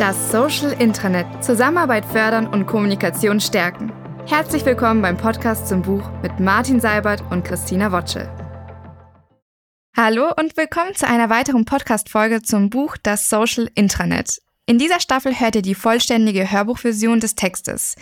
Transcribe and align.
Das 0.00 0.32
Social 0.32 0.72
Intranet. 0.80 1.26
Zusammenarbeit 1.44 2.06
fördern 2.06 2.46
und 2.46 2.64
Kommunikation 2.64 3.38
stärken. 3.38 3.92
Herzlich 4.26 4.64
willkommen 4.64 5.02
beim 5.02 5.18
Podcast 5.18 5.68
zum 5.68 5.82
Buch 5.82 6.10
mit 6.22 6.40
Martin 6.40 6.80
Seibert 6.80 7.22
und 7.30 7.44
Christina 7.44 7.92
Wotschel. 7.92 8.26
Hallo 9.94 10.32
und 10.38 10.56
willkommen 10.56 10.94
zu 10.94 11.06
einer 11.06 11.28
weiteren 11.28 11.66
Podcast-Folge 11.66 12.40
zum 12.40 12.70
Buch 12.70 12.96
Das 13.02 13.28
Social 13.28 13.68
Intranet. 13.74 14.40
In 14.64 14.78
dieser 14.78 15.00
Staffel 15.00 15.38
hört 15.38 15.56
ihr 15.56 15.62
die 15.62 15.74
vollständige 15.74 16.50
Hörbuchversion 16.50 17.20
des 17.20 17.34
Textes. 17.34 17.94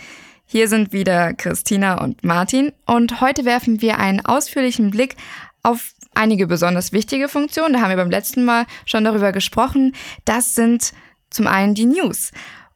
Hier 0.45 0.69
sind 0.69 0.93
wieder 0.93 1.33
Christina 1.33 2.01
und 2.01 2.23
Martin 2.23 2.71
und 2.85 3.19
heute 3.19 3.43
werfen 3.43 3.81
wir 3.81 3.99
einen 3.99 4.25
ausführlichen 4.25 4.91
Blick 4.91 5.17
auf 5.63 5.91
einige 6.15 6.47
besonders 6.47 6.93
wichtige 6.93 7.27
Funktionen. 7.27 7.73
Da 7.73 7.81
haben 7.81 7.89
wir 7.89 7.97
beim 7.97 8.09
letzten 8.09 8.45
Mal 8.45 8.67
schon 8.85 9.03
darüber 9.03 9.33
gesprochen. 9.33 9.93
Das 10.23 10.55
sind 10.55 10.93
zum 11.29 11.47
einen 11.47 11.75
die 11.75 11.85
News. 11.85 12.31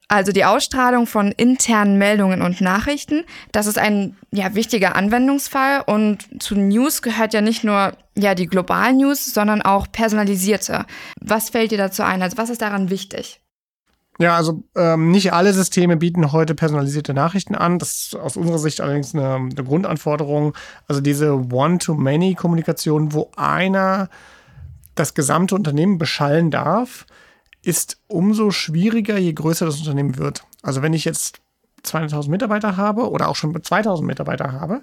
Also 0.10 0.32
die 0.32 0.46
Ausstrahlung 0.46 1.08
von 1.08 1.32
internen 1.32 1.98
Meldungen 1.98 2.42
und 2.42 2.62
Nachrichten, 2.62 3.24
das 3.52 3.66
ist 3.66 3.80
ein 3.80 4.16
ja, 4.32 4.54
wichtiger 4.54 4.96
Anwendungsfall 4.96 5.82
und 5.88 6.44
zu 6.44 6.56
News 6.56 7.02
gehört 7.02 7.34
ja 7.34 7.42
nicht 7.42 7.64
nur 7.64 7.94
ja, 8.16 8.36
die 8.36 8.46
globalen 8.46 8.98
News, 8.98 9.26
sondern 9.26 9.62
auch 9.62 9.88
personalisierte. 9.92 10.86
Was 11.20 11.50
fällt 11.50 11.72
dir 11.72 11.78
dazu 11.78 12.04
ein? 12.04 12.22
Also 12.22 12.38
was 12.38 12.50
ist 12.50 12.62
daran 12.62 12.90
wichtig? 12.90 13.40
Ja, 14.20 14.36
also 14.36 14.64
ähm, 14.76 15.10
nicht 15.10 15.34
alle 15.34 15.54
Systeme 15.54 15.98
bieten 15.98 16.32
heute 16.32 16.54
personalisierte 16.54 17.16
Nachrichten 17.16 17.56
an. 17.56 17.80
Das 17.80 17.94
ist 17.94 18.16
aus 18.16 18.38
unserer 18.38 18.60
Sicht 18.60 18.82
allerdings 18.82 19.16
eine, 19.16 19.36
eine 19.36 19.64
Grundanforderung. 19.64 20.54
Also 20.88 21.02
diese 21.02 21.34
One-to-Many-Kommunikation, 21.52 23.14
wo 23.14 23.32
einer 23.36 24.10
das 24.94 25.16
gesamte 25.16 25.56
Unternehmen 25.56 25.98
beschallen 25.98 26.52
darf, 26.52 27.08
ist 27.64 27.98
umso 28.08 28.52
schwieriger, 28.52 29.18
je 29.18 29.34
größer 29.34 29.66
das 29.66 29.80
Unternehmen 29.80 30.18
wird. 30.18 30.44
Also 30.62 30.82
wenn 30.82 30.94
ich 30.94 31.06
jetzt 31.06 31.40
200.000 31.86 32.30
Mitarbeiter 32.30 32.78
habe 32.78 33.10
oder 33.10 33.30
auch 33.30 33.36
schon 33.36 33.54
2.000 33.54 34.04
Mitarbeiter 34.04 34.52
habe, 34.52 34.82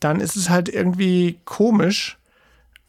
dann 0.00 0.20
ist 0.20 0.36
es 0.36 0.50
halt 0.50 0.68
irgendwie 0.68 1.38
komisch, 1.44 2.18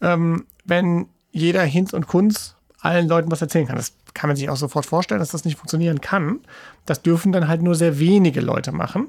ähm, 0.00 0.46
wenn 0.64 1.06
jeder 1.30 1.62
Hinz 1.62 1.92
und 1.92 2.06
Kunz 2.06 2.56
allen 2.80 3.08
Leuten 3.08 3.30
was 3.30 3.42
erzählen 3.42 3.66
kann. 3.66 3.76
Das 3.76 3.92
kann 4.14 4.28
man 4.28 4.36
sich 4.36 4.50
auch 4.50 4.56
sofort 4.56 4.86
vorstellen, 4.86 5.20
dass 5.20 5.30
das 5.30 5.44
nicht 5.44 5.56
funktionieren 5.56 6.00
kann. 6.00 6.40
Das 6.86 7.02
dürfen 7.02 7.32
dann 7.32 7.48
halt 7.48 7.62
nur 7.62 7.74
sehr 7.74 7.98
wenige 7.98 8.40
Leute 8.40 8.72
machen. 8.72 9.08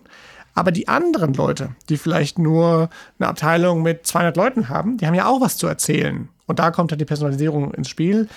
Aber 0.55 0.71
die 0.71 0.87
anderen 0.87 1.33
Leute, 1.33 1.75
die 1.89 1.97
vielleicht 1.97 2.39
nur 2.39 2.89
eine 3.19 3.29
Abteilung 3.29 3.81
mit 3.81 4.05
200 4.05 4.35
Leuten 4.35 4.69
haben, 4.69 4.97
die 4.97 5.07
haben 5.07 5.13
ja 5.13 5.27
auch 5.27 5.41
was 5.41 5.57
zu 5.57 5.67
erzählen. 5.67 6.29
Und 6.47 6.59
da 6.59 6.71
kommt 6.71 6.91
dann 6.91 6.99
die 6.99 7.05
Personalisierung 7.05 7.73
ins 7.73 7.89
Spiel. 7.89 8.27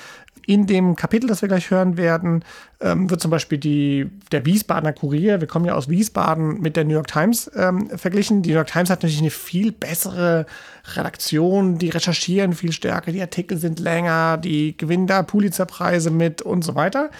In 0.47 0.67
dem 0.67 0.97
Kapitel, 0.97 1.29
das 1.29 1.41
wir 1.43 1.49
gleich 1.49 1.71
hören 1.71 1.97
werden, 1.97 2.45
ähm, 2.81 3.09
wird 3.09 3.21
zum 3.21 3.31
Beispiel 3.31 3.59
die, 3.59 4.11
der 4.33 4.45
Wiesbadener 4.45 4.93
Kurier, 4.93 5.41
wir 5.41 5.47
kommen 5.47 5.65
ja 5.65 5.75
aus 5.75 5.89
Wiesbaden, 5.89 6.61
mit 6.61 6.77
der 6.77 6.85
New 6.85 6.95
York 6.95 7.07
Times 7.07 7.51
ähm, 7.55 7.91
verglichen. 7.97 8.43
Die 8.43 8.51
New 8.51 8.57
York 8.57 8.69
Times 8.69 8.91
hat 8.91 9.03
natürlich 9.03 9.21
eine 9.21 9.31
viel 9.31 9.73
bessere 9.73 10.47
Redaktion, 10.95 11.79
die 11.79 11.91
recherchieren 11.91 12.55
viel 12.55 12.73
stärker, 12.73 13.13
die 13.13 13.21
Artikel 13.21 13.57
sind 13.59 13.79
länger, 13.79 14.37
die 14.37 14.77
gewinnen 14.77 15.07
da 15.07 15.23
Pulitzerpreise 15.23 16.11
mit 16.11 16.43
und 16.43 16.63
so 16.63 16.75
weiter. 16.75 17.11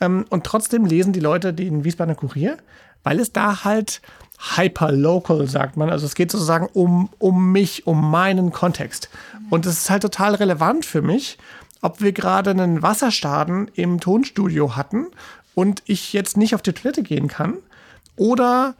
Ähm, 0.00 0.24
und 0.30 0.44
trotzdem 0.44 0.86
lesen 0.86 1.12
die 1.12 1.20
Leute 1.20 1.52
den 1.52 1.84
Wiesbadener 1.84 2.16
Kurier, 2.16 2.56
weil 3.02 3.20
es 3.20 3.32
da 3.32 3.64
halt 3.64 4.00
hyperlocal, 4.56 5.46
sagt 5.46 5.76
man. 5.76 5.90
Also 5.90 6.06
es 6.06 6.14
geht 6.14 6.30
sozusagen 6.30 6.66
um, 6.72 7.10
um 7.18 7.52
mich, 7.52 7.86
um 7.86 8.10
meinen 8.10 8.52
Kontext. 8.52 9.10
Und 9.50 9.66
es 9.66 9.78
ist 9.78 9.90
halt 9.90 10.02
total 10.02 10.34
relevant 10.34 10.86
für 10.86 11.02
mich, 11.02 11.36
ob 11.82 12.00
wir 12.00 12.12
gerade 12.12 12.50
einen 12.50 12.82
Wasserstaden 12.82 13.70
im 13.74 14.00
Tonstudio 14.00 14.76
hatten 14.76 15.06
und 15.54 15.82
ich 15.86 16.12
jetzt 16.12 16.36
nicht 16.36 16.54
auf 16.54 16.62
die 16.62 16.72
Toilette 16.72 17.02
gehen 17.02 17.28
kann 17.28 17.54
oder 18.16 18.74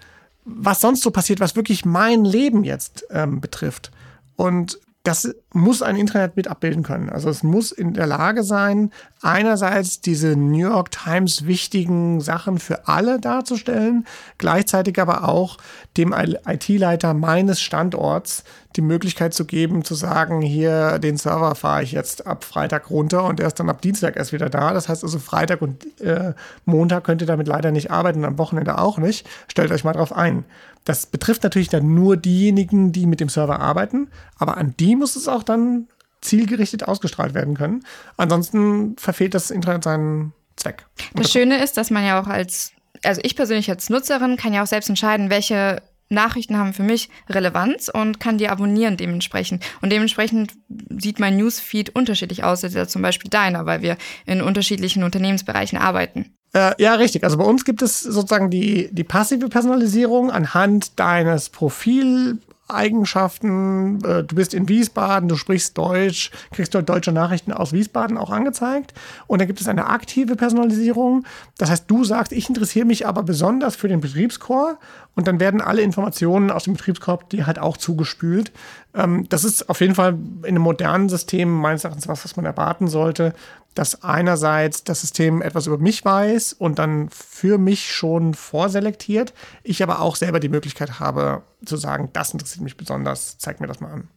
was 0.44 0.80
sonst 0.80 1.02
so 1.02 1.10
passiert, 1.10 1.40
was 1.40 1.56
wirklich 1.56 1.84
mein 1.84 2.24
Leben 2.24 2.64
jetzt 2.64 3.04
ähm, 3.10 3.40
betrifft. 3.40 3.90
Und 4.36 4.78
das 5.02 5.34
muss 5.54 5.80
ein 5.80 5.96
Internet 5.96 6.36
mit 6.36 6.46
abbilden 6.46 6.82
können. 6.82 7.08
Also 7.08 7.30
es 7.30 7.42
muss 7.42 7.72
in 7.72 7.94
der 7.94 8.06
Lage 8.06 8.42
sein, 8.42 8.90
einerseits 9.22 10.02
diese 10.02 10.36
New 10.36 10.68
York 10.70 10.90
Times 10.90 11.46
wichtigen 11.46 12.20
Sachen 12.20 12.58
für 12.58 12.86
alle 12.86 13.18
darzustellen, 13.18 14.06
gleichzeitig 14.36 15.00
aber 15.00 15.26
auch 15.26 15.56
dem 15.96 16.12
IT-Leiter 16.12 17.14
meines 17.14 17.62
Standorts 17.62 18.44
die 18.76 18.82
Möglichkeit 18.82 19.32
zu 19.32 19.46
geben, 19.46 19.84
zu 19.84 19.94
sagen, 19.94 20.42
hier 20.42 20.98
den 20.98 21.16
Server 21.16 21.54
fahre 21.54 21.82
ich 21.82 21.92
jetzt 21.92 22.26
ab 22.26 22.44
Freitag 22.44 22.90
runter 22.90 23.24
und 23.24 23.40
er 23.40 23.48
ist 23.48 23.58
dann 23.58 23.70
ab 23.70 23.80
Dienstag 23.80 24.16
erst 24.16 24.32
wieder 24.32 24.50
da. 24.50 24.72
Das 24.74 24.88
heißt 24.88 25.02
also 25.02 25.18
Freitag 25.18 25.62
und 25.62 26.00
äh, 26.00 26.34
Montag 26.66 27.04
könnt 27.04 27.22
ihr 27.22 27.26
damit 27.26 27.48
leider 27.48 27.72
nicht 27.72 27.90
arbeiten, 27.90 28.24
am 28.24 28.38
Wochenende 28.38 28.78
auch 28.78 28.98
nicht. 28.98 29.26
Stellt 29.48 29.72
euch 29.72 29.82
mal 29.82 29.94
drauf 29.94 30.12
ein. 30.12 30.44
Das 30.84 31.06
betrifft 31.06 31.42
natürlich 31.42 31.68
dann 31.68 31.94
nur 31.94 32.16
diejenigen, 32.16 32.92
die 32.92 33.06
mit 33.06 33.20
dem 33.20 33.28
Server 33.28 33.60
arbeiten, 33.60 34.08
aber 34.38 34.56
an 34.56 34.74
die 34.78 34.96
muss 34.96 35.16
es 35.16 35.28
auch 35.28 35.42
dann 35.42 35.88
zielgerichtet 36.20 36.86
ausgestrahlt 36.86 37.34
werden 37.34 37.56
können. 37.56 37.84
Ansonsten 38.16 38.96
verfehlt 38.96 39.34
das 39.34 39.50
Internet 39.50 39.84
seinen 39.84 40.32
Zweck. 40.56 40.86
Das 41.14 41.32
Schöne 41.32 41.62
ist, 41.62 41.76
dass 41.76 41.90
man 41.90 42.04
ja 42.04 42.20
auch 42.20 42.26
als, 42.26 42.72
also 43.02 43.20
ich 43.24 43.36
persönlich 43.36 43.70
als 43.70 43.88
Nutzerin 43.88 44.36
kann 44.36 44.52
ja 44.52 44.62
auch 44.62 44.66
selbst 44.66 44.88
entscheiden, 44.88 45.30
welche 45.30 45.82
Nachrichten 46.10 46.58
haben 46.58 46.74
für 46.74 46.82
mich 46.82 47.08
Relevanz 47.28 47.88
und 47.88 48.18
kann 48.18 48.36
die 48.36 48.48
abonnieren 48.48 48.96
dementsprechend. 48.96 49.64
Und 49.80 49.92
dementsprechend 49.92 50.52
sieht 50.98 51.20
mein 51.20 51.36
Newsfeed 51.36 51.90
unterschiedlich 51.90 52.42
aus 52.42 52.64
als 52.64 52.90
zum 52.90 53.00
Beispiel 53.00 53.30
deiner, 53.30 53.64
weil 53.64 53.80
wir 53.80 53.96
in 54.26 54.42
unterschiedlichen 54.42 55.04
Unternehmensbereichen 55.04 55.78
arbeiten. 55.78 56.34
Äh, 56.52 56.72
ja, 56.82 56.94
richtig. 56.94 57.24
Also 57.24 57.36
bei 57.36 57.44
uns 57.44 57.64
gibt 57.64 57.82
es 57.82 58.00
sozusagen 58.00 58.50
die, 58.50 58.88
die 58.92 59.04
passive 59.04 59.48
Personalisierung 59.48 60.30
anhand 60.30 60.98
deines 60.98 61.48
Profil, 61.48 62.38
Eigenschaften, 62.70 64.02
äh, 64.04 64.24
du 64.24 64.36
bist 64.36 64.54
in 64.54 64.68
Wiesbaden, 64.68 65.28
du 65.28 65.36
sprichst 65.36 65.76
Deutsch, 65.76 66.30
kriegst 66.52 66.74
dort 66.74 66.88
deutsche 66.88 67.12
Nachrichten 67.12 67.52
aus 67.52 67.72
Wiesbaden 67.72 68.16
auch 68.16 68.30
angezeigt. 68.30 68.94
Und 69.26 69.40
dann 69.40 69.48
gibt 69.48 69.60
es 69.60 69.68
eine 69.68 69.86
aktive 69.86 70.36
Personalisierung. 70.36 71.24
Das 71.58 71.70
heißt, 71.70 71.84
du 71.88 72.04
sagst, 72.04 72.32
ich 72.32 72.48
interessiere 72.48 72.86
mich 72.86 73.06
aber 73.06 73.22
besonders 73.22 73.76
für 73.76 73.88
den 73.88 74.00
Betriebskorps 74.00 74.78
und 75.14 75.26
dann 75.26 75.40
werden 75.40 75.60
alle 75.60 75.82
Informationen 75.82 76.50
aus 76.50 76.64
dem 76.64 76.74
Betriebskorps 76.74 77.28
dir 77.28 77.46
halt 77.46 77.58
auch 77.58 77.76
zugespült. 77.76 78.52
Ähm, 78.94 79.28
das 79.28 79.44
ist 79.44 79.68
auf 79.68 79.80
jeden 79.80 79.94
Fall 79.94 80.16
in 80.42 80.50
einem 80.50 80.62
modernen 80.62 81.08
System 81.08 81.50
meines 81.50 81.84
Erachtens 81.84 82.08
was, 82.08 82.24
was 82.24 82.36
man 82.36 82.44
erwarten 82.44 82.88
sollte, 82.88 83.34
dass 83.74 84.02
einerseits 84.02 84.84
das 84.84 85.00
System 85.00 85.42
etwas 85.42 85.66
über 85.66 85.78
mich 85.78 86.04
weiß 86.04 86.52
und 86.54 86.78
dann 86.78 87.08
für 87.10 87.58
mich 87.58 87.92
schon 87.92 88.34
vorselektiert, 88.34 89.32
ich 89.62 89.82
aber 89.82 90.00
auch 90.00 90.16
selber 90.16 90.40
die 90.40 90.48
Möglichkeit 90.48 90.98
habe 91.00 91.42
zu 91.64 91.76
sagen, 91.76 92.10
das 92.12 92.32
interessiert 92.32 92.62
mich 92.62 92.76
besonders, 92.76 93.38
zeig 93.38 93.60
mir 93.60 93.66
das 93.66 93.80
mal 93.80 93.92
an. 93.92 94.08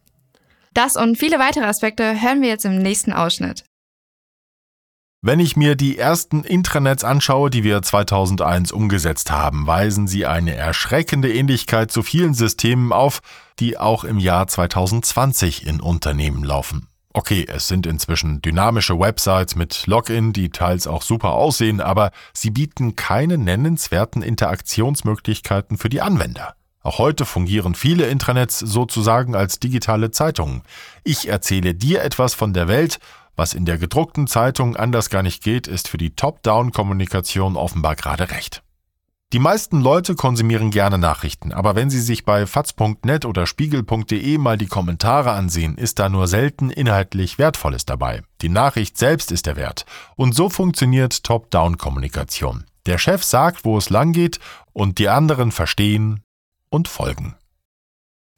Das 0.74 0.96
und 0.96 1.18
viele 1.18 1.38
weitere 1.38 1.66
Aspekte 1.66 2.22
hören 2.22 2.42
wir 2.42 2.50
jetzt 2.50 2.66
im 2.66 2.80
nächsten 2.80 3.14
Ausschnitt. 3.14 3.64
Wenn 5.26 5.40
ich 5.40 5.56
mir 5.56 5.76
die 5.76 5.98
ersten 5.98 6.44
Intranets 6.44 7.06
anschaue, 7.06 7.50
die 7.50 7.64
wir 7.64 7.82
2001 7.82 8.74
umgesetzt 8.74 9.32
haben, 9.32 9.66
weisen 9.66 10.06
sie 10.06 10.26
eine 10.26 10.54
erschreckende 10.54 11.34
Ähnlichkeit 11.34 11.92
zu 11.92 12.04
vielen 12.04 12.34
Systemen 12.34 12.92
auf, 12.92 13.22
die 13.58 13.78
auch 13.78 14.04
im 14.04 14.18
Jahr 14.18 14.48
2020 14.48 15.66
in 15.66 15.80
Unternehmen 15.80 16.44
laufen. 16.44 16.90
Okay, 17.16 17.46
es 17.48 17.68
sind 17.68 17.86
inzwischen 17.86 18.42
dynamische 18.42 19.00
Websites 19.00 19.56
mit 19.56 19.86
Login, 19.86 20.34
die 20.34 20.50
teils 20.50 20.88
auch 20.88 21.04
super 21.04 21.34
aussehen, 21.34 21.80
aber 21.80 22.10
sie 22.34 22.50
bieten 22.50 22.96
keine 22.96 23.38
nennenswerten 23.38 24.24
Interaktionsmöglichkeiten 24.24 25.78
für 25.78 25.90
die 25.90 26.02
Anwender. 26.02 26.56
Auch 26.82 26.98
heute 26.98 27.26
fungieren 27.26 27.76
viele 27.76 28.08
Intranets 28.08 28.58
sozusagen 28.58 29.36
als 29.36 29.60
digitale 29.60 30.10
Zeitungen. 30.10 30.64
Ich 31.04 31.30
erzähle 31.30 31.76
dir 31.76 32.04
etwas 32.04 32.34
von 32.34 32.52
der 32.52 32.68
Welt, 32.68 33.00
was 33.36 33.54
in 33.54 33.66
der 33.66 33.78
gedruckten 33.78 34.26
Zeitung 34.26 34.76
anders 34.76 35.12
gar 35.12 35.22
nicht 35.22 35.44
geht, 35.44 35.68
ist 35.68 35.88
für 35.88 35.98
die 35.98 36.16
Top-Down-Kommunikation 36.16 37.58
offenbar 37.58 37.96
gerade 37.96 38.32
recht. 38.32 38.64
Die 39.34 39.40
meisten 39.40 39.82
Leute 39.82 40.14
konsumieren 40.14 40.70
gerne 40.70 41.00
Nachrichten, 41.00 41.54
aber 41.54 41.76
wenn 41.76 41.90
sie 41.90 42.02
sich 42.02 42.24
bei 42.24 42.46
faz.net 42.46 43.26
oder 43.26 43.48
spiegel.de 43.48 44.38
mal 44.38 44.60
die 44.60 44.68
Kommentare 44.68 45.32
ansehen, 45.32 45.76
ist 45.76 45.98
da 45.98 46.08
nur 46.08 46.28
selten 46.28 46.70
inhaltlich 46.70 47.40
Wertvolles 47.40 47.86
dabei. 47.86 48.22
Die 48.44 48.50
Nachricht 48.50 48.96
selbst 48.96 49.32
ist 49.32 49.48
der 49.48 49.56
Wert. 49.56 49.88
Und 50.16 50.36
so 50.36 50.52
funktioniert 50.52 51.24
Top-Down-Kommunikation. 51.24 52.66
Der 52.86 53.00
Chef 53.00 53.24
sagt, 53.24 53.66
wo 53.66 53.76
es 53.76 53.90
lang 53.90 54.12
geht, 54.12 54.40
und 54.72 55.00
die 55.00 55.10
anderen 55.10 55.52
verstehen 55.52 56.22
und 56.70 56.88
folgen. 56.88 57.34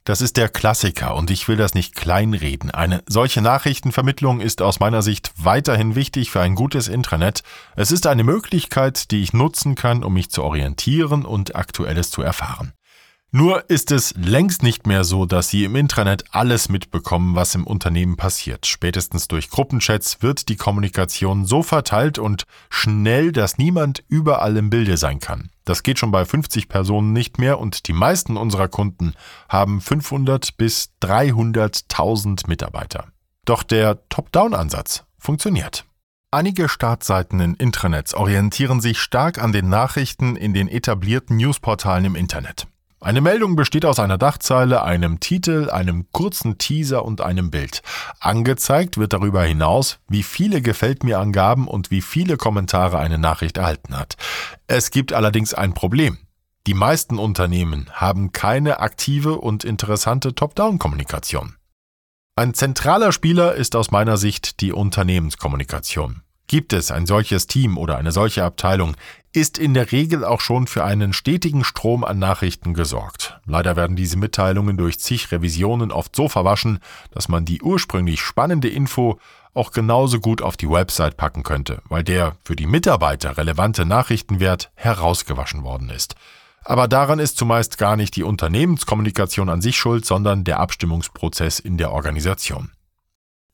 Das 0.06 0.20
ist 0.20 0.36
der 0.36 0.48
Klassiker 0.48 1.16
und 1.16 1.32
ich 1.32 1.48
will 1.48 1.56
das 1.56 1.74
nicht 1.74 1.96
kleinreden. 1.96 2.70
Eine 2.70 3.02
solche 3.08 3.42
Nachrichtenvermittlung 3.42 4.38
ist 4.38 4.62
aus 4.62 4.78
meiner 4.78 5.02
Sicht 5.02 5.32
weiterhin 5.36 5.96
wichtig 5.96 6.30
für 6.30 6.40
ein 6.40 6.54
gutes 6.54 6.86
Intranet. 6.86 7.42
Es 7.74 7.90
ist 7.90 8.06
eine 8.06 8.22
Möglichkeit, 8.22 9.10
die 9.10 9.20
ich 9.20 9.32
nutzen 9.32 9.74
kann, 9.74 10.04
um 10.04 10.14
mich 10.14 10.30
zu 10.30 10.44
orientieren 10.44 11.24
und 11.24 11.56
Aktuelles 11.56 12.12
zu 12.12 12.22
erfahren. 12.22 12.75
Nur 13.36 13.68
ist 13.68 13.90
es 13.90 14.14
längst 14.16 14.62
nicht 14.62 14.86
mehr 14.86 15.04
so, 15.04 15.26
dass 15.26 15.50
Sie 15.50 15.64
im 15.64 15.76
Intranet 15.76 16.24
alles 16.30 16.70
mitbekommen, 16.70 17.34
was 17.34 17.54
im 17.54 17.66
Unternehmen 17.66 18.16
passiert. 18.16 18.64
Spätestens 18.64 19.28
durch 19.28 19.50
Gruppenchats 19.50 20.22
wird 20.22 20.48
die 20.48 20.56
Kommunikation 20.56 21.44
so 21.44 21.62
verteilt 21.62 22.18
und 22.18 22.46
schnell, 22.70 23.32
dass 23.32 23.58
niemand 23.58 24.02
überall 24.08 24.56
im 24.56 24.70
Bilde 24.70 24.96
sein 24.96 25.20
kann. 25.20 25.50
Das 25.66 25.82
geht 25.82 25.98
schon 25.98 26.12
bei 26.12 26.24
50 26.24 26.70
Personen 26.70 27.12
nicht 27.12 27.38
mehr 27.38 27.60
und 27.60 27.88
die 27.88 27.92
meisten 27.92 28.38
unserer 28.38 28.68
Kunden 28.68 29.12
haben 29.50 29.82
500 29.82 30.56
bis 30.56 30.92
300.000 31.02 32.48
Mitarbeiter. 32.48 33.08
Doch 33.44 33.64
der 33.64 34.08
Top-Down-Ansatz 34.08 35.04
funktioniert. 35.18 35.84
Einige 36.30 36.70
Startseiten 36.70 37.40
in 37.40 37.54
Intranets 37.56 38.14
orientieren 38.14 38.80
sich 38.80 38.98
stark 38.98 39.36
an 39.36 39.52
den 39.52 39.68
Nachrichten 39.68 40.36
in 40.36 40.54
den 40.54 40.68
etablierten 40.68 41.36
Newsportalen 41.36 42.06
im 42.06 42.14
Internet. 42.14 42.66
Eine 43.06 43.20
Meldung 43.20 43.54
besteht 43.54 43.84
aus 43.84 44.00
einer 44.00 44.18
Dachzeile, 44.18 44.82
einem 44.82 45.20
Titel, 45.20 45.70
einem 45.70 46.10
kurzen 46.10 46.58
Teaser 46.58 47.04
und 47.04 47.20
einem 47.20 47.52
Bild. 47.52 47.82
Angezeigt 48.18 48.98
wird 48.98 49.12
darüber 49.12 49.44
hinaus, 49.44 50.00
wie 50.08 50.24
viele 50.24 50.60
Gefällt 50.60 51.04
mir 51.04 51.20
Angaben 51.20 51.68
und 51.68 51.92
wie 51.92 52.00
viele 52.00 52.36
Kommentare 52.36 52.98
eine 52.98 53.16
Nachricht 53.16 53.58
erhalten 53.58 53.96
hat. 53.96 54.16
Es 54.66 54.90
gibt 54.90 55.12
allerdings 55.12 55.54
ein 55.54 55.72
Problem. 55.72 56.18
Die 56.66 56.74
meisten 56.74 57.20
Unternehmen 57.20 57.88
haben 57.92 58.32
keine 58.32 58.80
aktive 58.80 59.38
und 59.38 59.62
interessante 59.62 60.34
Top-Down-Kommunikation. 60.34 61.54
Ein 62.34 62.54
zentraler 62.54 63.12
Spieler 63.12 63.54
ist 63.54 63.76
aus 63.76 63.92
meiner 63.92 64.16
Sicht 64.16 64.60
die 64.60 64.72
Unternehmenskommunikation. 64.72 66.22
Gibt 66.48 66.72
es 66.72 66.90
ein 66.90 67.06
solches 67.06 67.46
Team 67.46 67.76
oder 67.76 67.98
eine 67.98 68.12
solche 68.12 68.44
Abteilung, 68.44 68.96
ist 69.32 69.58
in 69.58 69.74
der 69.74 69.92
Regel 69.92 70.24
auch 70.24 70.40
schon 70.40 70.66
für 70.66 70.84
einen 70.84 71.12
stetigen 71.12 71.64
Strom 71.64 72.04
an 72.04 72.18
Nachrichten 72.18 72.72
gesorgt. 72.72 73.38
Leider 73.46 73.76
werden 73.76 73.96
diese 73.96 74.16
Mitteilungen 74.16 74.76
durch 74.76 74.98
zig 74.98 75.30
Revisionen 75.32 75.92
oft 75.92 76.16
so 76.16 76.28
verwaschen, 76.28 76.78
dass 77.10 77.28
man 77.28 77.44
die 77.44 77.60
ursprünglich 77.60 78.20
spannende 78.20 78.68
Info 78.68 79.18
auch 79.52 79.72
genauso 79.72 80.20
gut 80.20 80.40
auf 80.40 80.56
die 80.56 80.70
Website 80.70 81.16
packen 81.16 81.42
könnte, 81.42 81.82
weil 81.88 82.04
der 82.04 82.36
für 82.44 82.56
die 82.56 82.66
Mitarbeiter 82.66 83.36
relevante 83.36 83.84
Nachrichtenwert 83.84 84.70
herausgewaschen 84.74 85.64
worden 85.64 85.90
ist. 85.90 86.14
Aber 86.64 86.88
daran 86.88 87.18
ist 87.18 87.36
zumeist 87.36 87.78
gar 87.78 87.96
nicht 87.96 88.16
die 88.16 88.24
Unternehmenskommunikation 88.24 89.48
an 89.48 89.60
sich 89.60 89.76
schuld, 89.76 90.04
sondern 90.04 90.44
der 90.44 90.60
Abstimmungsprozess 90.60 91.58
in 91.58 91.76
der 91.76 91.92
Organisation. 91.92 92.70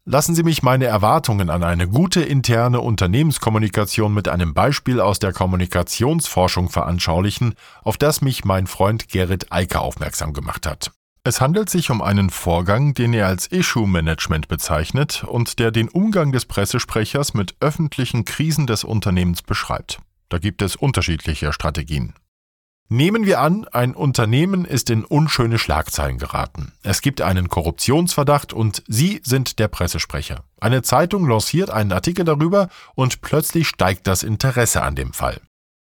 Lassen 0.05 0.35
Sie 0.35 0.43
mich 0.43 0.65
meine 0.65 0.87
Erwartungen 0.87 1.49
an 1.49 1.63
eine 1.63 1.87
gute 1.87 2.23
interne 2.23 2.81
Unternehmenskommunikation 2.81 4.13
mit 4.13 4.27
einem 4.27 4.53
Beispiel 4.53 5.01
aus 5.01 5.21
der 5.21 5.33
Kommunikationsforschung 5.33 6.71
veranschaulichen, 6.71 7.55
auf 7.85 7.99
das 7.99 8.21
mich 8.21 8.45
mein 8.45 8.67
Freund 8.67 9.09
Gerrit 9.09 9.53
Eiker 9.53 9.81
aufmerksam 9.81 10.33
gemacht 10.33 10.67
hat. 10.67 10.91
Es 11.23 11.41
handelt 11.41 11.71
sich 11.71 11.89
um 11.93 12.03
einen 12.03 12.31
Vorgang, 12.31 12.95
den 12.95 13.15
er 13.15 13.29
als 13.29 13.47
Issue 13.47 13.87
Management 13.87 14.49
bezeichnet 14.49 15.23
und 15.23 15.61
der 15.61 15.71
den 15.71 15.89
Umgang 15.89 16.33
des 16.33 16.47
Pressesprechers 16.47 17.33
mit 17.33 17.55
öffentlichen 17.61 18.25
Krisen 18.25 18.67
des 18.67 18.83
Unternehmens 18.83 19.43
beschreibt. 19.43 20.01
Da 20.31 20.39
gibt 20.39 20.63
es 20.63 20.75
unterschiedliche 20.75 21.53
Strategien. 21.53 22.15
Nehmen 22.93 23.25
wir 23.25 23.41
an, 23.41 23.67
ein 23.73 23.95
Unternehmen 23.95 24.67
ist 24.67 24.91
in 24.91 25.03
unschöne 25.03 25.59
Schlagzeilen 25.59 26.19
geraten. 26.19 26.73
Es 26.83 27.01
gibt 27.01 27.23
einen 27.23 27.49
Korruptionsverdacht 27.49 28.53
und 28.53 28.83
Sie 28.87 29.23
sind 29.25 29.59
der 29.59 29.69
Pressesprecher. 29.69 30.45
Eine 30.61 30.83
Zeitung 30.83 31.27
lanciert 31.27 31.71
einen 31.71 31.93
Artikel 31.93 32.27
darüber 32.27 32.69
und 32.95 33.23
plötzlich 33.23 33.67
steigt 33.67 34.07
das 34.07 34.23
Interesse 34.23 34.83
an 34.83 34.95
dem 34.95 35.15
Fall. 35.15 35.41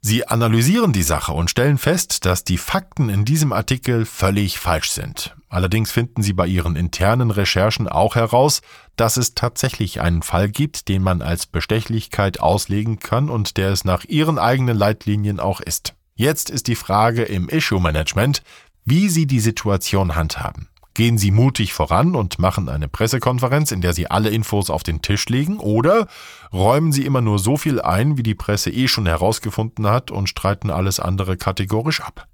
Sie 0.02 0.29
analysieren 0.29 0.93
die 0.93 1.02
Sache 1.02 1.32
und 1.32 1.50
stellen 1.50 1.79
fest, 1.79 2.26
dass 2.26 2.44
die 2.44 2.58
Fakten 2.58 3.08
in 3.08 3.25
diesem 3.25 3.52
Artikel 3.52 4.06
völlig 4.06 4.61
falsch 4.61 4.91
sind. 4.91 5.35
Allerdings 5.49 5.91
finden 5.91 6.23
Sie 6.23 6.32
bei 6.32 6.46
Ihren 6.46 6.76
internen 6.76 7.32
Recherchen 7.32 7.88
auch 7.88 8.14
heraus, 8.14 8.62
dass 8.94 9.17
es 9.17 9.35
tatsächlich 9.35 10.00
einen 10.00 10.23
Fall 10.23 10.49
gibt, 10.49 10.87
den 10.87 11.02
man 11.02 11.23
als 11.23 11.46
Bestechlichkeit 11.46 12.38
auslegen 12.38 13.00
kann 13.00 13.31
und 13.31 13.56
der 13.56 13.70
es 13.70 13.85
nach 13.85 14.05
Ihren 14.05 14.38
eigenen 14.38 14.76
Leitlinien 14.76 15.41
auch 15.41 15.61
ist. 15.61 15.94
Jetzt 16.16 16.49
ist 16.49 16.69
die 16.69 16.76
Frage 16.76 17.25
im 17.25 17.49
Issue 17.49 17.81
Management, 17.81 18.44
wie 18.84 19.08
Sie 19.08 19.26
die 19.26 19.40
Situation 19.40 20.14
handhaben. 20.14 20.69
Gehen 20.94 21.19
Sie 21.19 21.32
mutig 21.32 21.72
voran 21.72 22.14
und 22.14 22.38
machen 22.38 22.69
eine 22.69 22.87
Pressekonferenz, 22.87 23.72
in 23.72 23.81
der 23.81 23.94
Sie 23.94 24.08
alle 24.08 24.31
Infos 24.31 24.70
auf 24.70 24.84
den 24.84 25.02
Tisch 25.02 25.28
legen, 25.28 25.58
oder 25.58 26.06
räumen 26.52 26.93
Sie 26.93 27.05
immer 27.05 27.20
nur 27.20 27.40
so 27.40 27.56
viel 27.56 27.81
ein, 27.81 28.16
wie 28.16 28.22
die 28.22 28.37
Presse 28.37 28.70
eh 28.70 28.87
schon 28.87 29.06
herausgefunden 29.06 29.88
hat 29.88 30.12
und 30.12 30.28
streiten 30.28 30.70
alles 30.70 31.00
andere 31.00 31.37
kategorisch 31.37 32.00
ab? 32.00 32.28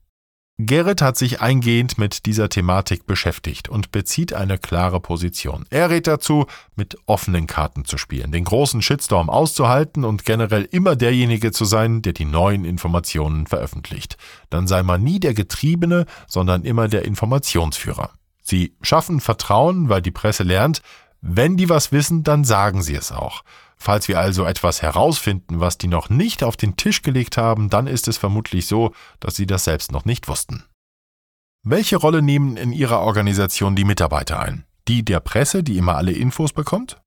Gerrit 0.67 1.01
hat 1.01 1.17
sich 1.17 1.41
eingehend 1.41 1.97
mit 1.97 2.27
dieser 2.27 2.49
Thematik 2.49 3.07
beschäftigt 3.07 3.69
und 3.69 3.93
bezieht 3.93 4.33
eine 4.33 4.59
klare 4.59 5.01
Position. 5.01 5.65
Er 5.71 5.91
rät 5.91 6.07
dazu, 6.07 6.47
mit 6.77 6.97
offenen 7.07 7.47
Karten 7.47 7.85
zu 7.85 7.97
spielen, 7.99 8.33
den 8.33 8.45
großen 8.45 8.83
Shitstorm 8.83 9.31
auszuhalten 9.31 10.05
und 10.05 10.25
generell 10.25 10.69
immer 10.71 10.97
derjenige 10.97 11.53
zu 11.53 11.65
sein, 11.65 12.03
der 12.03 12.13
die 12.13 12.25
neuen 12.25 12.65
Informationen 12.65 13.47
veröffentlicht. 13.47 14.17
Dann 14.51 14.67
sei 14.67 14.83
man 14.83 15.03
nie 15.03 15.21
der 15.21 15.35
Getriebene, 15.35 16.07
sondern 16.27 16.65
immer 16.65 16.89
der 16.89 17.05
Informationsführer. 17.05 18.11
Sie 18.43 18.75
schaffen 18.83 19.21
Vertrauen, 19.21 19.89
weil 19.89 20.03
die 20.03 20.11
Presse 20.11 20.43
lernt, 20.43 20.83
wenn 21.23 21.57
die 21.57 21.69
was 21.69 21.93
wissen, 21.93 22.23
dann 22.23 22.45
sagen 22.45 22.83
sie 22.83 22.95
es 22.95 23.13
auch. 23.13 23.43
Falls 23.83 24.09
wir 24.09 24.21
also 24.21 24.45
etwas 24.45 24.83
herausfinden, 24.83 25.59
was 25.59 25.79
die 25.79 25.89
noch 25.89 26.11
nicht 26.11 26.45
auf 26.45 26.59
den 26.59 26.77
Tisch 26.77 27.01
gelegt 27.01 27.39
haben, 27.39 27.71
dann 27.71 27.87
ist 27.87 28.09
es 28.09 28.19
vermutlich 28.19 28.67
so, 28.67 28.93
dass 29.21 29.37
sie 29.37 29.47
das 29.47 29.65
selbst 29.65 29.91
noch 29.91 30.05
nicht 30.05 30.29
wussten. 30.29 30.65
Welche 31.63 31.97
Rolle 31.97 32.21
nehmen 32.21 32.59
in 32.59 32.73
Ihrer 32.73 33.01
Organisation 33.01 33.77
die 33.77 33.85
Mitarbeiter 33.85 34.39
ein? 34.39 34.65
Die 34.87 35.03
der 35.03 35.21
Presse, 35.21 35.63
die 35.63 35.79
immer 35.79 35.97
alle 35.97 36.13
Infos 36.13 36.53
bekommt? 36.53 37.01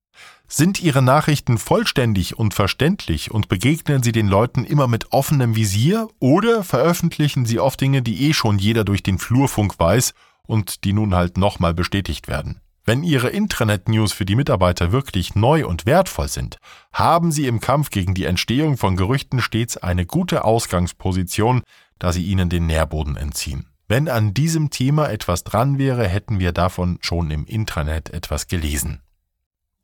Sind 0.48 0.82
Ihre 0.82 1.04
Nachrichten 1.04 1.60
vollständig 1.60 2.38
und 2.38 2.56
verständlich 2.56 3.30
und 3.30 3.50
begegnen 3.50 4.02
Sie 4.02 4.12
den 4.12 4.28
Leuten 4.28 4.66
immer 4.66 4.88
mit 4.88 5.12
offenem 5.12 5.56
Visier 5.56 6.08
oder 6.20 6.64
veröffentlichen 6.64 7.46
Sie 7.46 7.60
oft 7.60 7.80
Dinge, 7.82 8.02
die 8.02 8.28
eh 8.28 8.34
schon 8.34 8.58
jeder 8.58 8.84
durch 8.84 9.04
den 9.04 9.20
Flurfunk 9.20 9.78
weiß 9.78 10.16
und 10.48 10.84
die 10.86 10.94
nun 10.94 11.14
halt 11.14 11.38
nochmal 11.38 11.76
bestätigt 11.76 12.28
werden? 12.28 12.62
Wenn 12.86 13.04
Ihre 13.04 13.30
Intranet-News 13.30 14.12
für 14.12 14.26
die 14.26 14.36
Mitarbeiter 14.36 14.92
wirklich 14.92 15.36
neu 15.36 15.66
und 15.66 15.86
wertvoll 15.86 16.28
sind, 16.28 16.58
haben 16.92 17.32
Sie 17.32 17.48
im 17.48 17.62
Kampf 17.62 17.90
gegen 17.92 18.14
die 18.14 18.26
Entstehung 18.26 18.76
von 18.76 18.98
Gerüchten 18.98 19.42
stets 19.42 19.78
eine 19.78 20.06
gute 20.06 20.44
Ausgangsposition, 20.44 21.64
da 21.98 22.12
sie 22.12 22.26
Ihnen 22.26 22.50
den 22.50 22.66
Nährboden 22.66 23.16
entziehen. 23.16 23.68
Wenn 23.88 24.10
an 24.10 24.34
diesem 24.34 24.70
Thema 24.70 25.10
etwas 25.10 25.46
dran 25.46 25.78
wäre, 25.78 26.08
hätten 26.08 26.40
wir 26.40 26.52
davon 26.52 26.98
schon 27.02 27.32
im 27.32 27.46
Intranet 27.46 28.10
etwas 28.10 28.48
gelesen. 28.48 29.02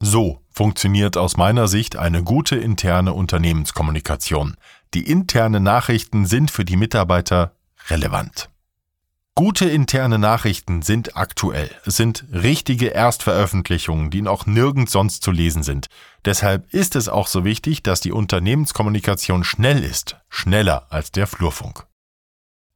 So 0.02 0.42
funktioniert 0.50 1.16
aus 1.16 1.38
meiner 1.38 1.68
Sicht 1.70 1.96
eine 1.96 2.24
gute 2.24 2.58
interne 2.58 3.14
Unternehmenskommunikation. 3.14 4.56
Die 4.94 5.10
internen 5.10 5.64
Nachrichten 5.64 6.26
sind 6.26 6.52
für 6.52 6.66
die 6.66 6.78
Mitarbeiter 6.78 7.54
relevant. 7.90 8.50
Gute 9.40 9.70
interne 9.70 10.20
Nachrichten 10.20 10.82
sind 10.82 11.16
aktuell. 11.16 11.72
Es 11.86 11.96
sind 11.96 12.26
richtige 12.34 12.88
Erstveröffentlichungen, 12.88 14.10
die 14.10 14.28
auch 14.28 14.46
nirgends 14.46 14.92
sonst 14.92 15.24
zu 15.24 15.32
lesen 15.32 15.64
sind. 15.64 15.88
Deshalb 16.26 16.74
ist 16.74 16.98
es 16.98 17.08
auch 17.08 17.28
so 17.28 17.46
wichtig, 17.46 17.82
dass 17.82 18.02
die 18.02 18.12
Unternehmenskommunikation 18.12 19.46
schnell 19.46 19.82
ist, 19.82 20.18
schneller 20.28 20.88
als 20.90 21.14
der 21.14 21.26
Flurfunk. 21.26 21.88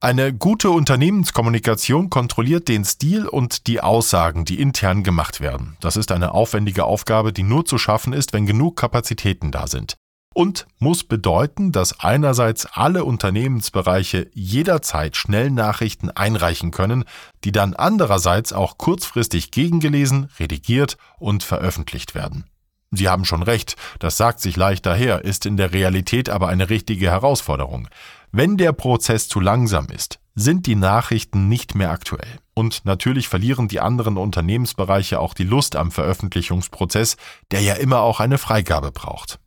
Eine 0.00 0.32
gute 0.32 0.70
Unternehmenskommunikation 0.70 2.08
kontrolliert 2.08 2.66
den 2.68 2.86
Stil 2.86 3.26
und 3.28 3.66
die 3.66 3.82
Aussagen, 3.82 4.46
die 4.46 4.58
intern 4.58 5.02
gemacht 5.02 5.42
werden. 5.42 5.76
Das 5.80 5.98
ist 5.98 6.12
eine 6.12 6.32
aufwendige 6.32 6.84
Aufgabe, 6.84 7.34
die 7.34 7.42
nur 7.42 7.66
zu 7.66 7.76
schaffen 7.76 8.14
ist, 8.14 8.32
wenn 8.32 8.46
genug 8.46 8.78
Kapazitäten 8.78 9.50
da 9.50 9.66
sind 9.66 9.98
und 10.34 10.66
muss 10.78 11.04
bedeuten, 11.04 11.72
dass 11.72 12.00
einerseits 12.00 12.66
alle 12.66 13.04
Unternehmensbereiche 13.04 14.28
jederzeit 14.34 15.16
schnell 15.16 15.50
Nachrichten 15.50 16.10
einreichen 16.10 16.70
können, 16.70 17.04
die 17.44 17.52
dann 17.52 17.74
andererseits 17.74 18.52
auch 18.52 18.76
kurzfristig 18.76 19.50
gegengelesen, 19.50 20.28
redigiert 20.38 20.98
und 21.18 21.42
veröffentlicht 21.42 22.14
werden. 22.14 22.44
Sie 22.90 23.08
haben 23.08 23.24
schon 23.24 23.42
recht, 23.42 23.76
das 23.98 24.16
sagt 24.16 24.40
sich 24.40 24.56
leicht 24.56 24.86
daher, 24.86 25.24
ist 25.24 25.46
in 25.46 25.56
der 25.56 25.72
Realität 25.72 26.28
aber 26.28 26.48
eine 26.48 26.70
richtige 26.70 27.10
Herausforderung. 27.10 27.88
Wenn 28.30 28.56
der 28.56 28.72
Prozess 28.72 29.28
zu 29.28 29.40
langsam 29.40 29.86
ist, 29.86 30.20
sind 30.34 30.66
die 30.66 30.74
Nachrichten 30.74 31.48
nicht 31.48 31.74
mehr 31.74 31.90
aktuell. 31.90 32.38
Und 32.54 32.84
natürlich 32.84 33.28
verlieren 33.28 33.68
die 33.68 33.80
anderen 33.80 34.16
Unternehmensbereiche 34.16 35.20
auch 35.20 35.34
die 35.34 35.44
Lust 35.44 35.76
am 35.76 35.90
Veröffentlichungsprozess, 35.90 37.16
der 37.50 37.60
ja 37.62 37.74
immer 37.74 38.00
auch 38.00 38.20
eine 38.20 38.38
Freigabe 38.38 38.90
braucht. 38.90 39.38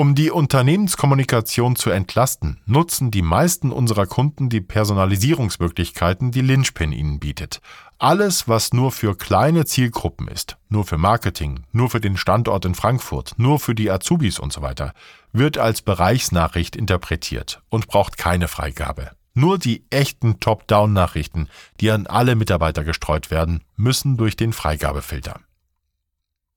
Um 0.00 0.14
die 0.14 0.30
Unternehmenskommunikation 0.30 1.76
zu 1.76 1.90
entlasten, 1.90 2.58
nutzen 2.64 3.10
die 3.10 3.20
meisten 3.20 3.70
unserer 3.70 4.06
Kunden 4.06 4.48
die 4.48 4.62
Personalisierungsmöglichkeiten, 4.62 6.30
die 6.30 6.40
Lynchpin 6.40 6.92
ihnen 6.92 7.20
bietet. 7.20 7.60
Alles, 7.98 8.48
was 8.48 8.72
nur 8.72 8.92
für 8.92 9.14
kleine 9.14 9.66
Zielgruppen 9.66 10.26
ist, 10.26 10.56
nur 10.70 10.86
für 10.86 10.96
Marketing, 10.96 11.64
nur 11.72 11.90
für 11.90 12.00
den 12.00 12.16
Standort 12.16 12.64
in 12.64 12.74
Frankfurt, 12.74 13.34
nur 13.36 13.60
für 13.60 13.74
die 13.74 13.90
Azubis 13.90 14.38
und 14.38 14.54
so 14.54 14.62
weiter, 14.62 14.94
wird 15.34 15.58
als 15.58 15.82
Bereichsnachricht 15.82 16.76
interpretiert 16.76 17.60
und 17.68 17.86
braucht 17.86 18.16
keine 18.16 18.48
Freigabe. 18.48 19.10
Nur 19.34 19.58
die 19.58 19.84
echten 19.90 20.40
Top-Down-Nachrichten, 20.40 21.50
die 21.78 21.90
an 21.90 22.06
alle 22.06 22.36
Mitarbeiter 22.36 22.84
gestreut 22.84 23.30
werden, 23.30 23.64
müssen 23.76 24.16
durch 24.16 24.34
den 24.34 24.54
Freigabefilter. 24.54 25.40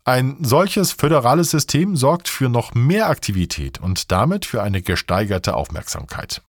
Ein 0.05 0.37
solches 0.41 0.91
föderales 0.91 1.51
System 1.51 1.95
sorgt 1.95 2.27
für 2.27 2.49
noch 2.49 2.73
mehr 2.73 3.09
Aktivität 3.09 3.79
und 3.79 4.11
damit 4.11 4.45
für 4.45 4.61
eine 4.61 4.81
gesteigerte 4.81 5.55
Aufmerksamkeit. 5.55 6.41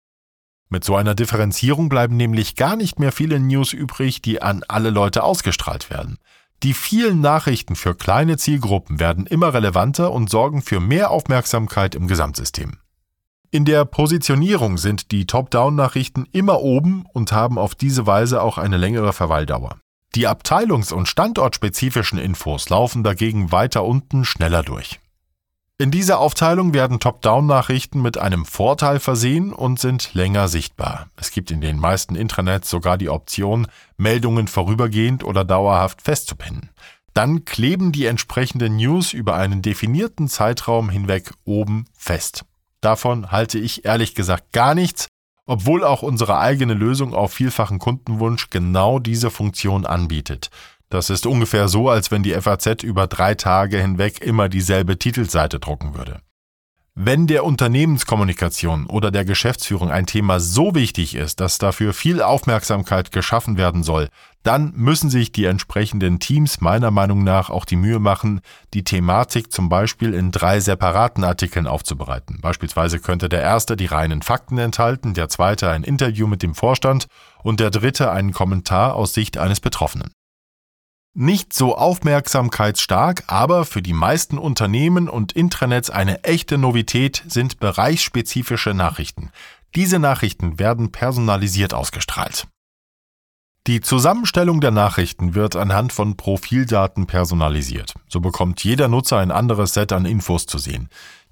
Mit 0.68 0.82
so 0.82 0.96
einer 0.96 1.14
Differenzierung 1.14 1.88
bleiben 1.88 2.16
nämlich 2.16 2.56
gar 2.56 2.74
nicht 2.74 2.98
mehr 2.98 3.12
viele 3.12 3.38
News 3.38 3.72
übrig, 3.72 4.22
die 4.22 4.42
an 4.42 4.64
alle 4.66 4.90
Leute 4.90 5.22
ausgestrahlt 5.22 5.88
werden. 5.88 6.18
Die 6.64 6.74
vielen 6.74 7.20
Nachrichten 7.20 7.76
für 7.76 7.94
kleine 7.94 8.38
Zielgruppen 8.38 8.98
werden 8.98 9.26
immer 9.26 9.54
relevanter 9.54 10.10
und 10.10 10.30
sorgen 10.30 10.60
für 10.60 10.80
mehr 10.80 11.12
Aufmerksamkeit 11.12 11.94
im 11.94 12.08
Gesamtsystem. 12.08 12.78
In 13.52 13.64
der 13.64 13.84
Positionierung 13.84 14.78
sind 14.78 15.12
die 15.12 15.26
Top-Down-Nachrichten 15.26 16.26
immer 16.32 16.60
oben 16.60 17.04
und 17.12 17.30
haben 17.30 17.56
auf 17.56 17.76
diese 17.76 18.04
Weise 18.04 18.42
auch 18.42 18.58
eine 18.58 18.78
längere 18.78 19.12
Verweildauer. 19.12 19.78
Die 20.14 20.28
abteilungs- 20.28 20.92
und 20.92 21.08
standortspezifischen 21.08 22.18
Infos 22.18 22.68
laufen 22.68 23.02
dagegen 23.02 23.50
weiter 23.50 23.84
unten 23.84 24.24
schneller 24.24 24.62
durch. 24.62 25.00
In 25.76 25.90
dieser 25.90 26.20
Aufteilung 26.20 26.72
werden 26.72 27.00
Top-Down-Nachrichten 27.00 28.00
mit 28.00 28.16
einem 28.16 28.46
Vorteil 28.46 29.00
versehen 29.00 29.52
und 29.52 29.80
sind 29.80 30.14
länger 30.14 30.46
sichtbar. 30.46 31.08
Es 31.16 31.32
gibt 31.32 31.50
in 31.50 31.60
den 31.60 31.80
meisten 31.80 32.14
Intranets 32.14 32.70
sogar 32.70 32.96
die 32.96 33.08
Option, 33.08 33.66
Meldungen 33.96 34.46
vorübergehend 34.46 35.24
oder 35.24 35.44
dauerhaft 35.44 36.02
festzupinnen. 36.02 36.70
Dann 37.12 37.44
kleben 37.44 37.90
die 37.90 38.06
entsprechenden 38.06 38.76
News 38.76 39.12
über 39.12 39.34
einen 39.34 39.62
definierten 39.62 40.28
Zeitraum 40.28 40.90
hinweg 40.90 41.32
oben 41.44 41.86
fest. 41.92 42.44
Davon 42.80 43.32
halte 43.32 43.58
ich 43.58 43.84
ehrlich 43.84 44.14
gesagt 44.14 44.52
gar 44.52 44.76
nichts, 44.76 45.08
obwohl 45.46 45.84
auch 45.84 46.02
unsere 46.02 46.38
eigene 46.38 46.74
Lösung 46.74 47.14
auf 47.14 47.32
vielfachen 47.32 47.78
Kundenwunsch 47.78 48.50
genau 48.50 48.98
diese 48.98 49.30
Funktion 49.30 49.86
anbietet. 49.86 50.50
Das 50.90 51.10
ist 51.10 51.26
ungefähr 51.26 51.68
so, 51.68 51.88
als 51.88 52.10
wenn 52.10 52.22
die 52.22 52.34
FAZ 52.34 52.82
über 52.82 53.06
drei 53.06 53.34
Tage 53.34 53.80
hinweg 53.80 54.20
immer 54.20 54.48
dieselbe 54.48 54.98
Titelseite 54.98 55.58
drucken 55.58 55.94
würde. 55.96 56.20
Wenn 56.96 57.26
der 57.26 57.44
Unternehmenskommunikation 57.44 58.86
oder 58.86 59.10
der 59.10 59.24
Geschäftsführung 59.24 59.90
ein 59.90 60.06
Thema 60.06 60.38
so 60.38 60.76
wichtig 60.76 61.16
ist, 61.16 61.40
dass 61.40 61.58
dafür 61.58 61.92
viel 61.92 62.22
Aufmerksamkeit 62.22 63.10
geschaffen 63.10 63.56
werden 63.56 63.82
soll, 63.82 64.10
dann 64.44 64.72
müssen 64.76 65.10
sich 65.10 65.32
die 65.32 65.46
entsprechenden 65.46 66.20
Teams 66.20 66.60
meiner 66.60 66.92
Meinung 66.92 67.24
nach 67.24 67.50
auch 67.50 67.64
die 67.64 67.74
Mühe 67.74 67.98
machen, 67.98 68.42
die 68.74 68.84
Thematik 68.84 69.50
zum 69.50 69.68
Beispiel 69.68 70.14
in 70.14 70.30
drei 70.30 70.60
separaten 70.60 71.24
Artikeln 71.24 71.66
aufzubereiten. 71.66 72.38
Beispielsweise 72.40 73.00
könnte 73.00 73.28
der 73.28 73.42
erste 73.42 73.74
die 73.74 73.86
reinen 73.86 74.22
Fakten 74.22 74.58
enthalten, 74.58 75.14
der 75.14 75.28
zweite 75.28 75.70
ein 75.70 75.82
Interview 75.82 76.28
mit 76.28 76.44
dem 76.44 76.54
Vorstand 76.54 77.08
und 77.42 77.58
der 77.58 77.70
dritte 77.70 78.12
einen 78.12 78.32
Kommentar 78.32 78.94
aus 78.94 79.14
Sicht 79.14 79.36
eines 79.36 79.58
Betroffenen. 79.58 80.12
Nicht 81.16 81.52
so 81.52 81.76
aufmerksamkeitsstark, 81.76 83.22
aber 83.28 83.64
für 83.64 83.82
die 83.82 83.92
meisten 83.92 84.36
Unternehmen 84.36 85.08
und 85.08 85.30
Intranets 85.30 85.88
eine 85.88 86.24
echte 86.24 86.58
Novität 86.58 87.22
sind 87.28 87.60
bereichsspezifische 87.60 88.74
Nachrichten. 88.74 89.30
Diese 89.76 90.00
Nachrichten 90.00 90.58
werden 90.58 90.90
personalisiert 90.90 91.72
ausgestrahlt. 91.72 92.48
Die 93.68 93.80
Zusammenstellung 93.80 94.60
der 94.60 94.72
Nachrichten 94.72 95.36
wird 95.36 95.54
anhand 95.54 95.92
von 95.92 96.16
Profildaten 96.16 97.06
personalisiert. 97.06 97.94
So 98.08 98.18
bekommt 98.18 98.64
jeder 98.64 98.88
Nutzer 98.88 99.18
ein 99.18 99.30
anderes 99.30 99.72
Set 99.72 99.92
an 99.92 100.06
Infos 100.06 100.46
zu 100.46 100.58
sehen. 100.58 100.88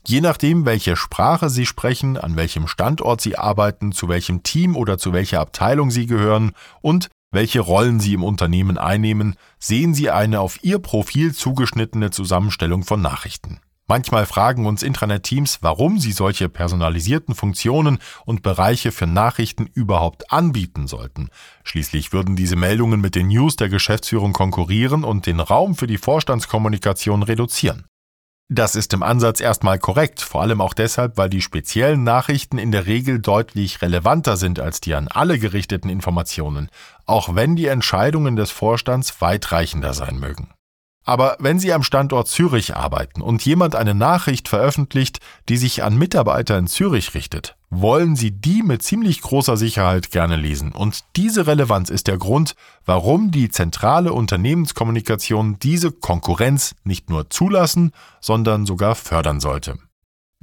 Je 0.07 0.21
nachdem, 0.21 0.65
welche 0.65 0.95
Sprache 0.95 1.51
Sie 1.51 1.67
sprechen, 1.67 2.17
an 2.17 2.37
welchem 2.37 2.69
Standort 2.69 3.21
Sie 3.21 3.37
arbeiten, 3.37 3.91
zu 3.91 4.09
welchem 4.09 4.45
Team 4.45 4.77
oder 4.77 4.97
zu 4.97 5.12
welcher 5.12 5.41
Abteilung 5.41 5.91
Sie 5.91 6.07
gehören 6.07 6.53
und 6.83 7.11
welche 7.33 7.61
Rollen 7.61 7.99
Sie 7.99 8.15
im 8.15 8.23
Unternehmen 8.23 8.79
einnehmen, 8.79 9.35
sehen 9.59 9.95
Sie 9.95 10.11
eine 10.11 10.41
auf 10.41 10.62
Ihr 10.62 10.79
Profil 10.79 11.35
zugeschnittene 11.35 12.11
Zusammenstellung 12.11 12.85
von 12.85 13.03
Nachrichten. 13.03 13.61
Manchmal 13.89 14.25
fragen 14.25 14.65
uns 14.65 14.83
Intranet-Teams, 14.83 15.59
warum 15.61 15.99
sie 15.99 16.12
solche 16.12 16.49
personalisierten 16.49 17.35
Funktionen 17.35 17.99
und 18.25 18.43
Bereiche 18.43 18.93
für 18.93 19.07
Nachrichten 19.07 19.67
überhaupt 19.75 20.33
anbieten 20.33 20.87
sollten. 20.87 21.29
Schließlich 21.65 22.12
würden 22.12 22.37
diese 22.37 22.57
Meldungen 22.57 23.01
mit 23.01 23.15
den 23.17 23.29
News 23.29 23.57
der 23.57 23.69
Geschäftsführung 23.69 24.33
konkurrieren 24.33 25.05
und 25.05 25.27
den 25.27 25.41
Raum 25.41 25.75
für 25.75 25.87
die 25.87 25.99
Vorstandskommunikation 25.99 27.23
reduzieren. 27.23 27.85
Das 28.55 28.77
ist 28.77 28.93
im 28.93 29.03
Ansatz 29.03 29.41
erstmal 29.41 29.79
korrekt, 29.79 30.21
vor 30.21 30.43
allem 30.43 30.61
auch 30.61 30.75
deshalb, 30.75 31.17
weil 31.17 31.31
die 31.31 31.41
speziellen 31.41 32.05
Nachrichten 32.05 32.59
in 32.59 32.71
der 32.71 32.85
Regel 32.85 33.19
deutlich 33.19 33.81
relevanter 33.81 34.37
sind 34.37 34.61
als 34.61 34.83
die 34.83 34.95
an 34.95 35.09
alle 35.09 35.39
gerichteten 35.39 35.89
Informationen, 35.89 36.69
auch 37.07 37.35
wenn 37.35 37.57
die 37.57 37.69
Entscheidungen 37.69 38.37
des 38.37 38.51
Vorstands 38.51 39.23
weitreichender 39.23 39.95
sein 39.95 40.19
mögen. 40.19 40.51
Aber 41.05 41.37
wenn 41.41 41.59
Sie 41.59 41.73
am 41.73 41.83
Standort 41.83 42.29
Zürich 42.29 42.77
arbeiten 42.77 43.23
und 43.23 43.45
jemand 43.45 43.75
eine 43.75 43.95
Nachricht 43.95 44.49
veröffentlicht, 44.49 45.19
die 45.49 45.57
sich 45.57 45.83
an 45.83 45.99
Mitarbeiter 45.99 46.57
in 46.57 46.69
Zürich 46.69 47.15
richtet, 47.15 47.57
wollen 47.71 48.15
Sie 48.15 48.31
die 48.31 48.63
mit 48.63 48.83
ziemlich 48.83 49.21
großer 49.21 49.57
Sicherheit 49.57 50.11
gerne 50.11 50.37
lesen. 50.37 50.73
Und 50.73 51.01
diese 51.17 51.47
Relevanz 51.47 51.91
ist 51.91 52.07
der 52.07 52.19
Grund, 52.19 52.55
warum 52.85 53.31
die 53.31 53.49
zentrale 53.49 54.13
Unternehmenskommunikation 54.13 55.59
diese 55.59 55.91
Konkurrenz 55.91 56.77
nicht 56.85 57.11
nur 57.11 57.31
zulassen, 57.31 57.93
sondern 58.21 58.67
sogar 58.67 58.95
fördern 58.95 59.41
sollte. 59.41 59.79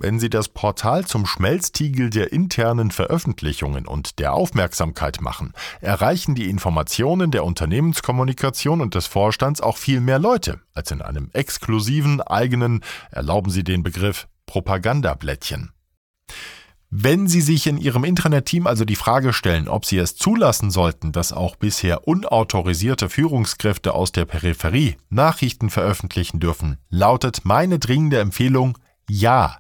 Wenn 0.02 0.18
Sie 0.18 0.30
das 0.30 0.48
Portal 0.48 1.06
zum 1.06 1.26
Schmelztiegel 1.26 2.10
der 2.10 2.32
internen 2.32 2.90
Veröffentlichungen 2.90 3.86
und 3.86 4.18
der 4.20 4.32
Aufmerksamkeit 4.32 5.20
machen, 5.20 5.52
erreichen 5.82 6.36
die 6.36 6.50
Informationen 6.50 7.32
der 7.32 7.44
Unternehmenskommunikation 7.44 8.80
und 8.80 8.96
des 8.96 9.08
Vorstands 9.08 9.60
auch 9.60 9.76
viel 9.76 10.00
mehr 10.00 10.18
Leute 10.18 10.62
als 10.74 10.92
in 10.92 11.02
einem 11.02 11.30
exklusiven 11.34 12.22
eigenen, 12.22 12.82
erlauben 13.12 13.52
Sie 13.52 13.66
den 13.66 13.84
Begriff, 13.84 14.30
Propagandablättchen. 14.46 15.74
Wenn 16.90 17.28
Sie 17.28 17.42
sich 17.42 17.68
in 17.68 17.78
Ihrem 17.78 18.06
Intranet-Team 18.06 18.68
also 18.68 18.86
die 18.86 18.96
Frage 18.96 19.34
stellen, 19.34 19.68
ob 19.68 19.84
Sie 19.84 19.98
es 19.98 20.16
zulassen 20.16 20.72
sollten, 20.72 21.12
dass 21.12 21.34
auch 21.34 21.58
bisher 21.58 22.08
unautorisierte 22.08 23.10
Führungskräfte 23.10 23.94
aus 23.94 24.14
der 24.14 24.24
Peripherie 24.24 24.96
Nachrichten 25.10 25.70
veröffentlichen 25.70 26.40
dürfen, 26.40 26.78
lautet 26.90 27.42
meine 27.44 27.80
dringende 27.80 28.20
Empfehlung 28.22 28.78
ja. 29.10 29.58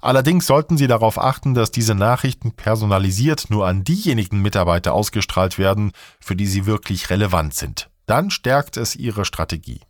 Allerdings 0.00 0.46
sollten 0.46 0.76
Sie 0.76 0.86
darauf 0.86 1.18
achten, 1.18 1.54
dass 1.54 1.70
diese 1.70 1.94
Nachrichten 1.94 2.52
personalisiert 2.52 3.46
nur 3.48 3.66
an 3.66 3.84
diejenigen 3.84 4.42
Mitarbeiter 4.42 4.92
ausgestrahlt 4.92 5.58
werden, 5.58 5.92
für 6.20 6.36
die 6.36 6.46
sie 6.46 6.66
wirklich 6.66 7.10
relevant 7.10 7.54
sind. 7.54 7.90
Dann 8.06 8.30
stärkt 8.30 8.76
es 8.76 8.96
Ihre 8.96 9.24
Strategie. 9.24 9.80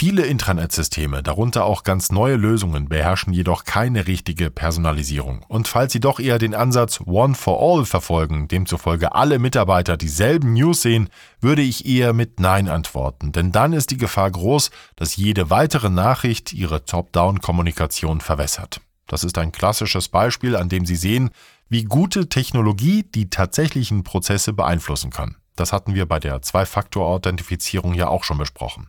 Viele 0.00 0.26
Intranet-Systeme, 0.26 1.22
darunter 1.22 1.64
auch 1.64 1.82
ganz 1.82 2.12
neue 2.12 2.36
Lösungen, 2.36 2.88
beherrschen 2.88 3.32
jedoch 3.32 3.64
keine 3.64 4.06
richtige 4.06 4.50
Personalisierung. 4.50 5.44
Und 5.48 5.66
falls 5.66 5.92
Sie 5.92 5.98
doch 6.00 6.20
eher 6.20 6.38
den 6.38 6.54
Ansatz 6.54 7.00
One 7.04 7.34
for 7.34 7.60
All 7.60 7.84
verfolgen, 7.84 8.48
demzufolge 8.48 9.14
alle 9.14 9.38
Mitarbeiter 9.38 9.96
dieselben 9.96 10.52
News 10.52 10.82
sehen, 10.82 11.10
würde 11.40 11.62
ich 11.62 11.84
eher 11.84 12.12
mit 12.12 12.38
Nein 12.38 12.68
antworten, 12.68 13.32
denn 13.32 13.50
dann 13.52 13.72
ist 13.72 13.90
die 13.90 13.96
Gefahr 13.96 14.30
groß, 14.30 14.70
dass 14.96 15.16
jede 15.16 15.50
weitere 15.50 15.90
Nachricht 15.90 16.52
Ihre 16.52 16.84
Top-Down-Kommunikation 16.84 18.20
verwässert. 18.20 18.80
Das 19.06 19.24
ist 19.24 19.36
ein 19.36 19.52
klassisches 19.52 20.08
Beispiel, 20.08 20.54
an 20.54 20.68
dem 20.68 20.86
Sie 20.86 20.96
sehen, 20.96 21.30
wie 21.68 21.84
gute 21.84 22.28
Technologie 22.28 23.02
die 23.02 23.30
tatsächlichen 23.30 24.04
Prozesse 24.04 24.52
beeinflussen 24.52 25.10
kann. 25.10 25.36
Das 25.56 25.72
hatten 25.72 25.94
wir 25.94 26.06
bei 26.06 26.20
der 26.20 26.40
Zwei-Faktor-Authentifizierung 26.40 27.94
ja 27.94 28.08
auch 28.08 28.24
schon 28.24 28.38
besprochen. 28.38 28.88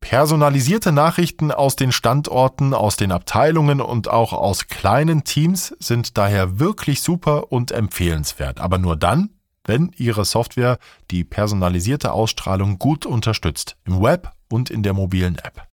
Personalisierte 0.00 0.92
Nachrichten 0.92 1.52
aus 1.52 1.76
den 1.76 1.92
Standorten, 1.92 2.74
aus 2.74 2.96
den 2.96 3.12
Abteilungen 3.12 3.80
und 3.80 4.08
auch 4.08 4.32
aus 4.32 4.66
kleinen 4.66 5.24
Teams 5.24 5.76
sind 5.78 6.16
daher 6.16 6.58
wirklich 6.58 7.02
super 7.02 7.52
und 7.52 7.70
empfehlenswert, 7.70 8.60
aber 8.60 8.78
nur 8.78 8.96
dann, 8.96 9.30
wenn 9.64 9.92
Ihre 9.96 10.24
Software 10.24 10.78
die 11.10 11.22
personalisierte 11.22 12.12
Ausstrahlung 12.12 12.78
gut 12.78 13.06
unterstützt, 13.06 13.76
im 13.84 14.02
Web 14.02 14.32
und 14.50 14.70
in 14.70 14.82
der 14.82 14.94
mobilen 14.94 15.36
App. 15.36 15.69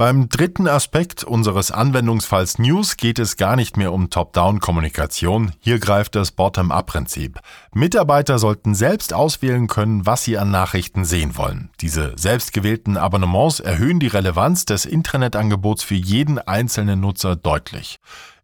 Beim 0.00 0.30
dritten 0.30 0.66
Aspekt 0.66 1.24
unseres 1.24 1.70
Anwendungsfalls 1.70 2.58
News 2.58 2.96
geht 2.96 3.18
es 3.18 3.36
gar 3.36 3.54
nicht 3.54 3.76
mehr 3.76 3.92
um 3.92 4.08
Top-Down-Kommunikation. 4.08 5.52
Hier 5.60 5.78
greift 5.78 6.14
das 6.14 6.30
Bottom-up-Prinzip. 6.32 7.38
Mitarbeiter 7.74 8.38
sollten 8.38 8.74
selbst 8.74 9.12
auswählen 9.12 9.66
können, 9.66 10.06
was 10.06 10.24
sie 10.24 10.38
an 10.38 10.50
Nachrichten 10.50 11.04
sehen 11.04 11.36
wollen. 11.36 11.68
Diese 11.82 12.14
selbstgewählten 12.16 12.96
Abonnements 12.96 13.60
erhöhen 13.60 14.00
die 14.00 14.06
Relevanz 14.06 14.64
des 14.64 14.86
Intranet-Angebots 14.86 15.82
für 15.82 15.96
jeden 15.96 16.38
einzelnen 16.38 17.00
Nutzer 17.00 17.36
deutlich. 17.36 17.98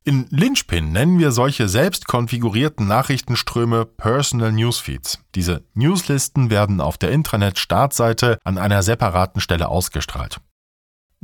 In 0.05 0.27
Lynchpin 0.29 0.93
nennen 0.93 1.19
wir 1.19 1.33
solche 1.33 1.69
selbst 1.71 2.07
konfigurierten 2.07 2.87
Nachrichtenströme 2.87 3.87
Personal 3.87 4.53
Newsfeeds. 4.53 5.21
Diese 5.35 5.65
Newslisten 5.73 6.51
werden 6.51 6.83
auf 6.83 6.99
der 6.99 7.13
Intranet-Startseite 7.13 8.41
an 8.45 8.59
einer 8.59 8.83
separaten 8.83 9.41
Stelle 9.41 9.69
ausgestrahlt. 9.69 10.43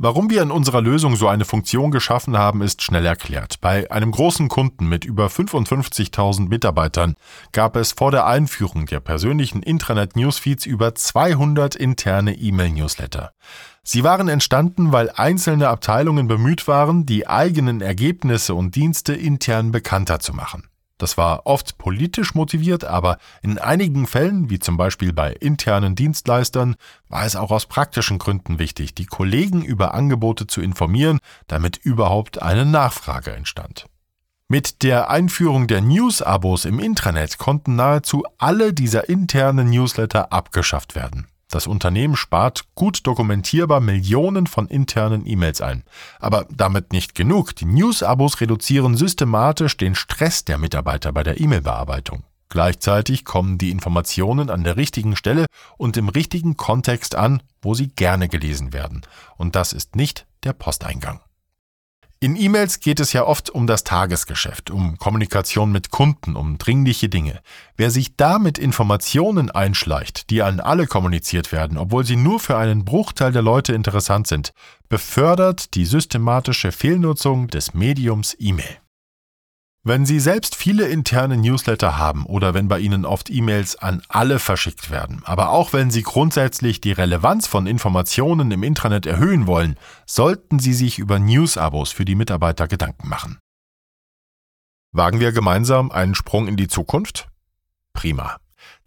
Warum 0.03 0.29
wir 0.29 0.41
in 0.41 0.51
unserer 0.51 0.81
Lösung 0.81 1.15
so 1.15 1.29
eine 1.29 1.45
Funktion 1.45 1.89
geschaffen 1.89 2.37
haben, 2.37 2.61
ist 2.61 2.81
schnell 2.81 3.05
erklärt. 3.05 3.61
Bei 3.61 3.89
einem 3.89 4.11
großen 4.11 4.49
Kunden 4.49 4.89
mit 4.89 5.05
über 5.05 5.27
55.000 5.27 6.49
Mitarbeitern 6.49 7.15
gab 7.53 7.77
es 7.77 7.93
vor 7.93 8.11
der 8.11 8.27
Einführung 8.27 8.85
der 8.85 8.99
persönlichen 8.99 9.63
Intranet-Newsfeeds 9.63 10.65
über 10.65 10.93
200 10.93 11.75
interne 11.75 12.35
E-Mail-Newsletter. 12.35 13.31
Sie 13.81 14.03
waren 14.03 14.27
entstanden, 14.27 14.91
weil 14.91 15.09
einzelne 15.09 15.69
Abteilungen 15.69 16.27
bemüht 16.27 16.67
waren, 16.67 17.05
die 17.05 17.29
eigenen 17.29 17.79
Ergebnisse 17.79 18.55
und 18.55 18.75
Dienste 18.75 19.13
intern 19.13 19.71
bekannter 19.71 20.19
zu 20.19 20.33
machen. 20.33 20.65
Das 21.03 21.17
war 21.17 21.45
oft 21.47 21.77
politisch 21.77 22.33
motiviert, 22.33 22.85
aber 22.85 23.17
in 23.41 23.57
einigen 23.57 24.07
Fällen, 24.07 24.49
wie 24.49 24.59
zum 24.59 24.77
Beispiel 24.77 25.11
bei 25.11 25.33
internen 25.33 25.95
Dienstleistern, 25.95 26.77
war 27.09 27.25
es 27.25 27.35
auch 27.35 27.51
aus 27.51 27.65
praktischen 27.65 28.19
Gründen 28.19 28.57
wichtig, 28.57 28.95
die 28.95 29.05
Kollegen 29.05 29.65
über 29.65 29.93
Angebote 29.95 30.47
zu 30.47 30.61
informieren, 30.61 31.19
damit 31.47 31.75
überhaupt 31.75 32.41
eine 32.41 32.65
Nachfrage 32.65 33.33
entstand. 33.33 33.87
Mit 34.47 34.81
der 34.81 35.09
Einführung 35.09 35.67
der 35.67 35.81
News-Abos 35.81 36.63
im 36.63 36.79
Intranet 36.79 37.37
konnten 37.37 37.75
nahezu 37.75 38.23
alle 38.37 38.71
dieser 38.71 39.09
internen 39.09 39.71
Newsletter 39.71 40.31
abgeschafft 40.31 40.95
werden. 40.95 41.27
Das 41.53 41.67
Unternehmen 41.67 42.15
spart 42.15 42.63
gut 42.73 43.05
dokumentierbar 43.05 43.79
Millionen 43.79 44.47
von 44.47 44.67
internen 44.67 45.27
E-Mails 45.27 45.61
ein. 45.61 45.83
Aber 46.19 46.47
damit 46.49 46.91
nicht 46.91 47.13
genug. 47.13 47.55
Die 47.55 47.65
News-Abos 47.65 48.41
reduzieren 48.41 48.97
systematisch 48.97 49.77
den 49.77 49.93
Stress 49.93 50.45
der 50.45 50.57
Mitarbeiter 50.57 51.13
bei 51.13 51.21
der 51.21 51.39
E-Mail-Bearbeitung. 51.39 52.23
Gleichzeitig 52.49 53.23
kommen 53.23 53.59
die 53.59 53.69
Informationen 53.69 54.49
an 54.49 54.63
der 54.63 54.77
richtigen 54.77 55.15
Stelle 55.15 55.45
und 55.77 55.95
im 55.95 56.09
richtigen 56.09 56.57
Kontext 56.57 57.13
an, 57.13 57.43
wo 57.61 57.75
sie 57.75 57.89
gerne 57.89 58.29
gelesen 58.29 58.73
werden. 58.73 59.01
Und 59.37 59.55
das 59.55 59.73
ist 59.73 59.95
nicht 59.95 60.25
der 60.43 60.53
Posteingang. 60.53 61.19
In 62.23 62.37
E-Mails 62.37 62.79
geht 62.79 63.01
es 63.01 63.11
ja 63.11 63.25
oft 63.25 63.49
um 63.49 63.67
das 63.67 63.83
Tagesgeschäft, 63.83 64.71
um 64.71 64.97
Kommunikation 64.97 65.73
mit 65.73 65.91
Kunden, 65.91 66.37
um 66.37 66.57
dringliche 66.57 67.09
Dinge. 67.09 67.41
Wer 67.75 67.91
sich 67.91 68.15
da 68.15 68.39
mit 68.39 68.57
Informationen 68.57 69.51
einschleicht, 69.51 70.29
die 70.29 70.41
an 70.41 70.61
alle 70.61 70.87
kommuniziert 70.87 71.51
werden, 71.51 71.77
obwohl 71.77 72.05
sie 72.05 72.15
nur 72.15 72.39
für 72.39 72.55
einen 72.55 72.85
Bruchteil 72.85 73.33
der 73.33 73.41
Leute 73.41 73.73
interessant 73.73 74.27
sind, 74.27 74.53
befördert 74.87 75.75
die 75.75 75.83
systematische 75.83 76.71
Fehlnutzung 76.71 77.47
des 77.47 77.73
Mediums 77.73 78.37
E-Mail. 78.39 78.77
Wenn 79.85 80.05
Sie 80.05 80.21
selbst 80.21 80.55
viele 80.55 80.87
interne 80.87 81.35
Newsletter 81.35 81.97
haben 81.97 82.25
oder 82.25 82.53
wenn 82.53 82.69
bei 82.69 82.79
Ihnen 82.79 83.03
oft 83.03 83.29
E-Mails 83.29 83.75
an 83.75 84.01
alle 84.07 84.39
verschickt 84.39 84.89
werden, 84.89 85.21
aber 85.25 85.49
auch 85.49 85.73
wenn 85.73 85.91
Sie 85.91 86.03
grundsätzlich 86.03 86.79
die 86.79 86.93
Relevanz 86.93 87.47
von 87.47 87.67
Informationen 87.67 88.49
im 88.51 88.63
Intranet 88.63 89.05
erhöhen 89.05 89.45
wollen, 89.45 89.75
sollten 90.05 90.59
Sie 90.59 90.73
sich 90.73 90.99
über 90.99 91.19
News-Abos 91.19 91.91
für 91.91 92.05
die 92.05 92.15
Mitarbeiter 92.15 92.69
Gedanken 92.69 93.09
machen. 93.09 93.39
Wagen 94.93 95.19
wir 95.19 95.33
gemeinsam 95.33 95.91
einen 95.91 96.15
Sprung 96.15 96.47
in 96.47 96.55
die 96.55 96.69
Zukunft? 96.69 97.27
Prima. 97.91 98.37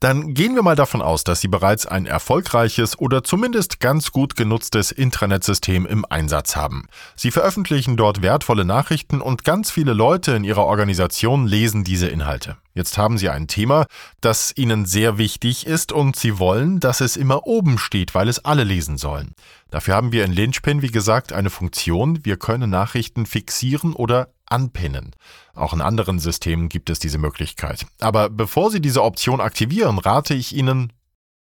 Dann 0.00 0.34
gehen 0.34 0.54
wir 0.54 0.62
mal 0.62 0.76
davon 0.76 1.00
aus, 1.00 1.24
dass 1.24 1.40
Sie 1.40 1.48
bereits 1.48 1.86
ein 1.86 2.04
erfolgreiches 2.04 2.98
oder 2.98 3.24
zumindest 3.24 3.80
ganz 3.80 4.12
gut 4.12 4.36
genutztes 4.36 4.92
Intranet-System 4.92 5.86
im 5.86 6.04
Einsatz 6.04 6.54
haben. 6.54 6.86
Sie 7.14 7.30
veröffentlichen 7.30 7.96
dort 7.96 8.20
wertvolle 8.20 8.66
Nachrichten 8.66 9.22
und 9.22 9.44
ganz 9.44 9.70
viele 9.70 9.94
Leute 9.94 10.32
in 10.32 10.44
Ihrer 10.44 10.66
Organisation 10.66 11.46
lesen 11.46 11.82
diese 11.82 12.08
Inhalte. 12.08 12.58
Jetzt 12.74 12.98
haben 12.98 13.16
Sie 13.16 13.30
ein 13.30 13.48
Thema, 13.48 13.86
das 14.20 14.52
Ihnen 14.54 14.84
sehr 14.84 15.16
wichtig 15.16 15.66
ist 15.66 15.92
und 15.92 16.14
Sie 16.14 16.38
wollen, 16.38 16.78
dass 16.78 17.00
es 17.00 17.16
immer 17.16 17.46
oben 17.46 17.78
steht, 17.78 18.14
weil 18.14 18.28
es 18.28 18.44
alle 18.44 18.64
lesen 18.64 18.98
sollen. 18.98 19.32
Dafür 19.70 19.94
haben 19.94 20.12
wir 20.12 20.26
in 20.26 20.32
Lynchpin, 20.32 20.82
wie 20.82 20.90
gesagt, 20.90 21.32
eine 21.32 21.48
Funktion. 21.48 22.22
Wir 22.22 22.36
können 22.36 22.68
Nachrichten 22.68 23.24
fixieren 23.24 23.94
oder 23.94 24.28
anpinnen. 24.46 25.14
Auch 25.54 25.72
in 25.72 25.80
anderen 25.80 26.18
Systemen 26.18 26.68
gibt 26.68 26.90
es 26.90 26.98
diese 26.98 27.18
Möglichkeit. 27.18 27.86
Aber 28.00 28.30
bevor 28.30 28.70
Sie 28.70 28.80
diese 28.80 29.02
Option 29.02 29.40
aktivieren, 29.40 29.98
rate 29.98 30.34
ich 30.34 30.54
Ihnen, 30.54 30.92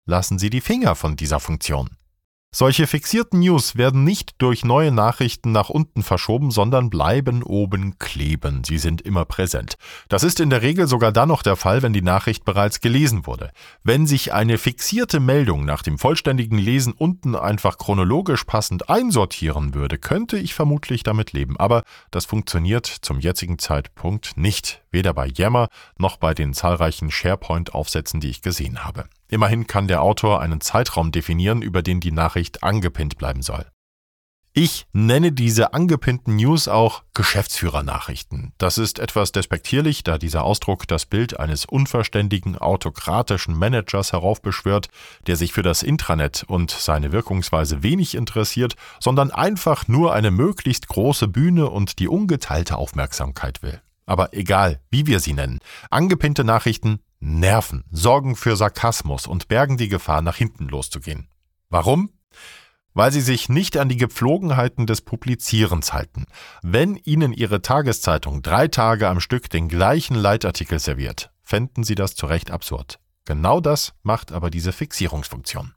lassen 0.04 0.38
Sie 0.38 0.50
die 0.50 0.60
Finger 0.60 0.94
von 0.94 1.16
dieser 1.16 1.40
Funktion. 1.40 1.95
Solche 2.58 2.86
fixierten 2.86 3.40
News 3.40 3.76
werden 3.76 4.02
nicht 4.02 4.36
durch 4.38 4.64
neue 4.64 4.90
Nachrichten 4.90 5.52
nach 5.52 5.68
unten 5.68 6.02
verschoben, 6.02 6.50
sondern 6.50 6.88
bleiben 6.88 7.42
oben 7.42 7.98
kleben. 7.98 8.64
Sie 8.64 8.78
sind 8.78 9.02
immer 9.02 9.26
präsent. 9.26 9.74
Das 10.08 10.22
ist 10.22 10.40
in 10.40 10.48
der 10.48 10.62
Regel 10.62 10.86
sogar 10.86 11.12
dann 11.12 11.28
noch 11.28 11.42
der 11.42 11.56
Fall, 11.56 11.82
wenn 11.82 11.92
die 11.92 12.00
Nachricht 12.00 12.46
bereits 12.46 12.80
gelesen 12.80 13.26
wurde. 13.26 13.50
Wenn 13.84 14.06
sich 14.06 14.32
eine 14.32 14.56
fixierte 14.56 15.20
Meldung 15.20 15.66
nach 15.66 15.82
dem 15.82 15.98
vollständigen 15.98 16.56
Lesen 16.56 16.94
unten 16.94 17.34
einfach 17.34 17.76
chronologisch 17.76 18.44
passend 18.44 18.88
einsortieren 18.88 19.74
würde, 19.74 19.98
könnte 19.98 20.38
ich 20.38 20.54
vermutlich 20.54 21.02
damit 21.02 21.34
leben. 21.34 21.58
Aber 21.58 21.82
das 22.10 22.24
funktioniert 22.24 22.86
zum 22.86 23.20
jetzigen 23.20 23.58
Zeitpunkt 23.58 24.38
nicht, 24.38 24.82
weder 24.90 25.12
bei 25.12 25.26
Yammer 25.26 25.68
noch 25.98 26.16
bei 26.16 26.32
den 26.32 26.54
zahlreichen 26.54 27.10
SharePoint-Aufsätzen, 27.10 28.20
die 28.20 28.30
ich 28.30 28.40
gesehen 28.40 28.82
habe. 28.82 29.10
Immerhin 29.28 29.66
kann 29.66 29.88
der 29.88 30.02
Autor 30.02 30.40
einen 30.40 30.60
Zeitraum 30.60 31.12
definieren, 31.12 31.62
über 31.62 31.82
den 31.82 32.00
die 32.00 32.12
Nachricht 32.12 32.62
angepinnt 32.62 33.18
bleiben 33.18 33.42
soll. 33.42 33.66
Ich 34.58 34.86
nenne 34.94 35.32
diese 35.32 35.74
angepinnten 35.74 36.36
News 36.36 36.66
auch 36.66 37.02
Geschäftsführernachrichten. 37.12 38.54
Das 38.56 38.78
ist 38.78 38.98
etwas 38.98 39.30
despektierlich, 39.30 40.02
da 40.02 40.16
dieser 40.16 40.44
Ausdruck 40.44 40.88
das 40.88 41.04
Bild 41.04 41.38
eines 41.38 41.66
unverständigen, 41.66 42.56
autokratischen 42.56 43.54
Managers 43.54 44.14
heraufbeschwört, 44.14 44.88
der 45.26 45.36
sich 45.36 45.52
für 45.52 45.60
das 45.60 45.82
Intranet 45.82 46.42
und 46.48 46.70
seine 46.70 47.12
Wirkungsweise 47.12 47.82
wenig 47.82 48.14
interessiert, 48.14 48.76
sondern 48.98 49.30
einfach 49.30 49.88
nur 49.88 50.14
eine 50.14 50.30
möglichst 50.30 50.88
große 50.88 51.28
Bühne 51.28 51.68
und 51.68 51.98
die 51.98 52.08
ungeteilte 52.08 52.78
Aufmerksamkeit 52.78 53.60
will. 53.60 53.82
Aber 54.06 54.32
egal, 54.32 54.80
wie 54.88 55.06
wir 55.06 55.20
sie 55.20 55.34
nennen, 55.34 55.58
angepinnte 55.90 56.44
Nachrichten 56.44 57.00
nerven, 57.20 57.84
sorgen 57.90 58.36
für 58.36 58.56
Sarkasmus 58.56 59.26
und 59.26 59.48
bergen 59.48 59.76
die 59.76 59.88
Gefahr, 59.88 60.22
nach 60.22 60.36
hinten 60.36 60.68
loszugehen. 60.68 61.28
Warum? 61.68 62.10
Weil 62.94 63.12
sie 63.12 63.20
sich 63.20 63.48
nicht 63.48 63.76
an 63.76 63.88
die 63.88 63.96
Gepflogenheiten 63.96 64.86
des 64.86 65.02
Publizierens 65.02 65.92
halten. 65.92 66.26
Wenn 66.62 66.96
Ihnen 66.96 67.32
Ihre 67.32 67.60
Tageszeitung 67.60 68.42
drei 68.42 68.68
Tage 68.68 69.08
am 69.08 69.20
Stück 69.20 69.50
den 69.50 69.68
gleichen 69.68 70.16
Leitartikel 70.16 70.78
serviert, 70.78 71.30
fänden 71.42 71.84
Sie 71.84 71.94
das 71.94 72.14
zu 72.14 72.26
Recht 72.26 72.50
absurd. 72.50 72.98
Genau 73.26 73.60
das 73.60 73.92
macht 74.02 74.32
aber 74.32 74.50
diese 74.50 74.72
Fixierungsfunktion. 74.72 75.75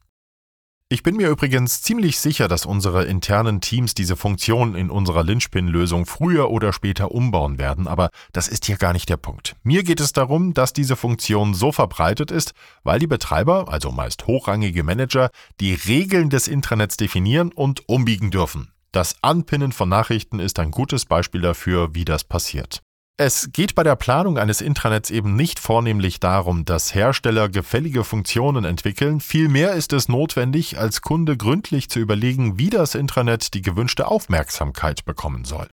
Ich 0.92 1.04
bin 1.04 1.18
mir 1.18 1.30
übrigens 1.30 1.84
ziemlich 1.84 2.18
sicher, 2.18 2.48
dass 2.48 2.66
unsere 2.66 3.06
internen 3.06 3.62
Teams 3.62 3.94
diese 3.94 4.16
Funktion 4.16 4.74
in 4.74 4.90
unserer 4.90 5.24
Lynchpin-Lösung 5.24 6.08
früher 6.08 6.50
oder 6.50 6.74
später 6.74 7.12
umbauen 7.12 7.60
werden, 7.60 7.88
aber 7.88 8.10
das 8.34 8.48
ist 8.48 8.66
hier 8.66 8.78
gar 8.78 8.92
nicht 8.92 9.08
der 9.08 9.18
Punkt. 9.18 9.56
Mir 9.62 9.84
geht 9.84 10.00
es 10.00 10.14
darum, 10.14 10.56
dass 10.56 10.74
diese 10.74 10.96
Funktion 10.96 11.54
so 11.54 11.72
verbreitet 11.72 12.32
ist, 12.32 12.54
weil 12.84 12.98
die 12.98 13.06
Betreiber, 13.06 13.72
also 13.72 13.92
meist 13.92 14.26
hochrangige 14.26 14.82
Manager, 14.82 15.30
die 15.60 15.76
Regeln 15.76 16.32
des 16.32 16.48
Intranets 16.48 16.98
definieren 16.98 17.52
und 17.52 17.88
umbiegen 17.88 18.32
dürfen. 18.32 18.72
Das 18.92 19.18
Anpinnen 19.22 19.72
von 19.72 19.90
Nachrichten 19.90 20.40
ist 20.40 20.58
ein 20.58 20.72
gutes 20.72 21.06
Beispiel 21.06 21.42
dafür, 21.42 21.94
wie 21.94 22.04
das 22.04 22.24
passiert. 22.24 22.82
Es 23.22 23.50
geht 23.52 23.76
bei 23.76 23.84
der 23.84 23.98
Planung 23.98 24.38
eines 24.38 24.62
Intranets 24.62 25.10
eben 25.10 25.36
nicht 25.36 25.60
vornehmlich 25.60 26.22
darum, 26.22 26.64
dass 26.64 26.96
Hersteller 26.96 27.50
gefällige 27.50 28.06
Funktionen 28.06 28.64
entwickeln, 28.64 29.20
vielmehr 29.20 29.74
ist 29.74 29.92
es 29.92 30.08
notwendig, 30.08 30.80
als 30.80 31.02
Kunde 31.02 31.36
gründlich 31.36 31.90
zu 31.90 32.00
überlegen, 32.00 32.58
wie 32.58 32.70
das 32.70 32.96
Intranet 32.96 33.54
die 33.54 33.62
gewünschte 33.62 34.08
Aufmerksamkeit 34.08 35.04
bekommen 35.04 35.44
soll. 35.44 35.68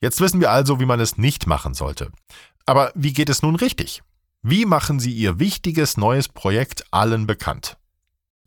Jetzt 0.00 0.20
wissen 0.20 0.40
wir 0.40 0.52
also, 0.52 0.78
wie 0.78 0.86
man 0.86 1.00
es 1.00 1.18
nicht 1.18 1.48
machen 1.48 1.74
sollte. 1.74 2.12
Aber 2.66 2.92
wie 2.94 3.12
geht 3.12 3.30
es 3.30 3.42
nun 3.42 3.56
richtig? 3.56 4.04
Wie 4.40 4.64
machen 4.64 5.00
Sie 5.00 5.10
Ihr 5.10 5.40
wichtiges 5.40 5.96
neues 5.96 6.28
Projekt 6.28 6.84
allen 6.92 7.26
bekannt? 7.26 7.77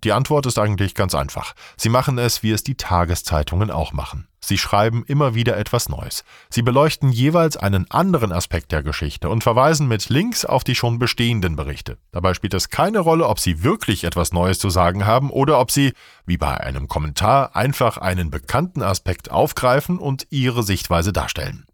Die 0.03 0.13
Antwort 0.13 0.47
ist 0.47 0.57
eigentlich 0.57 0.95
ganz 0.95 1.13
einfach. 1.13 1.53
Sie 1.77 1.89
machen 1.89 2.17
es, 2.17 2.41
wie 2.41 2.51
es 2.51 2.63
die 2.63 2.75
Tageszeitungen 2.75 3.69
auch 3.69 3.93
machen. 3.93 4.27
Sie 4.43 4.57
schreiben 4.57 5.03
immer 5.05 5.35
wieder 5.35 5.55
etwas 5.57 5.87
Neues. 5.87 6.23
Sie 6.49 6.63
beleuchten 6.63 7.11
jeweils 7.11 7.55
einen 7.55 7.89
anderen 7.91 8.31
Aspekt 8.31 8.71
der 8.71 8.81
Geschichte 8.81 9.29
und 9.29 9.43
verweisen 9.43 9.87
mit 9.87 10.09
Links 10.09 10.43
auf 10.43 10.63
die 10.63 10.73
schon 10.73 10.97
bestehenden 10.97 11.55
Berichte. 11.55 11.99
Dabei 12.11 12.33
spielt 12.33 12.55
es 12.55 12.69
keine 12.69 12.99
Rolle, 12.99 13.27
ob 13.27 13.39
Sie 13.39 13.63
wirklich 13.63 14.03
etwas 14.03 14.33
Neues 14.33 14.57
zu 14.57 14.71
sagen 14.71 15.05
haben 15.05 15.29
oder 15.29 15.59
ob 15.59 15.69
Sie, 15.69 15.93
wie 16.25 16.37
bei 16.37 16.59
einem 16.59 16.87
Kommentar, 16.87 17.55
einfach 17.55 17.97
einen 17.97 18.31
bekannten 18.31 18.81
Aspekt 18.81 19.29
aufgreifen 19.29 19.99
und 19.99 20.25
Ihre 20.31 20.63
Sichtweise 20.63 21.13
darstellen. 21.13 21.65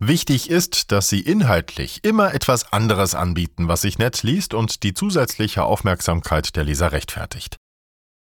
Wichtig 0.00 0.48
ist, 0.48 0.92
dass 0.92 1.08
Sie 1.08 1.18
inhaltlich 1.20 2.04
immer 2.04 2.32
etwas 2.32 2.72
anderes 2.72 3.16
anbieten, 3.16 3.66
was 3.66 3.80
sich 3.80 3.98
nett 3.98 4.22
liest 4.22 4.54
und 4.54 4.84
die 4.84 4.94
zusätzliche 4.94 5.64
Aufmerksamkeit 5.64 6.54
der 6.54 6.62
Leser 6.62 6.92
rechtfertigt. 6.92 7.56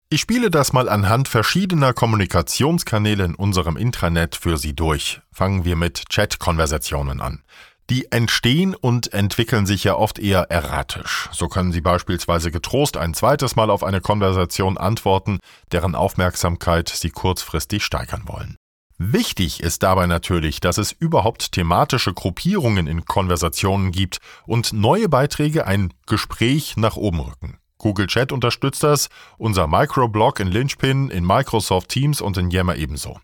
Ich 0.09 0.21
spiele 0.21 0.49
das 0.49 0.71
mal 0.71 0.88
anhand 0.88 1.27
verschiedener 1.27 1.91
Kommunikationskanäle 1.91 3.25
in 3.25 3.35
unserem 3.35 3.75
Intranet 3.75 4.38
für 4.38 4.57
Sie 4.57 4.73
durch. 4.73 5.19
Fangen 5.33 5.65
wir 5.65 5.75
mit 5.75 6.07
Chat-Konversationen 6.07 7.19
an. 7.19 7.43
Die 7.89 8.09
entstehen 8.09 8.73
und 8.73 9.11
entwickeln 9.11 9.65
sich 9.65 9.83
ja 9.83 9.95
oft 9.95 10.17
eher 10.17 10.49
erratisch. 10.49 11.27
So 11.33 11.49
können 11.49 11.73
Sie 11.73 11.81
beispielsweise 11.81 12.51
getrost 12.51 12.95
ein 12.95 13.13
zweites 13.13 13.57
Mal 13.57 13.69
auf 13.69 13.83
eine 13.83 13.99
Konversation 13.99 14.77
antworten, 14.77 15.39
deren 15.73 15.93
Aufmerksamkeit 15.93 16.88
Sie 16.88 17.09
kurzfristig 17.09 17.83
steigern 17.83 18.23
wollen. 18.27 18.55
Wichtig 18.97 19.60
ist 19.60 19.84
dabei 19.84 20.08
natürlich, 20.08 20.62
dass 20.62 20.77
es 20.77 20.93
überhaupt 20.93 21.51
thematische 21.51 22.13
Gruppierungen 22.13 22.88
in 22.88 23.03
Konversationen 23.03 23.91
gibt 23.91 24.19
und 24.45 24.71
neue 24.71 25.10
Beiträge 25.10 25.67
ein 25.67 25.93
Gespräch 26.05 26.77
nach 26.77 26.95
oben 26.95 27.19
rücken. 27.19 27.58
Google 27.77 28.08
Chat 28.08 28.31
unterstützt 28.31 28.84
das, 28.84 29.10
unser 29.38 29.67
Microblog 29.67 30.39
in 30.39 30.47
Lynchpin, 30.47 31.10
in 31.10 31.25
Microsoft 31.25 31.89
Teams 31.89 32.21
und 32.21 32.38
in 32.38 32.49
Yammer 32.51 32.77
ebenso. 32.77 33.19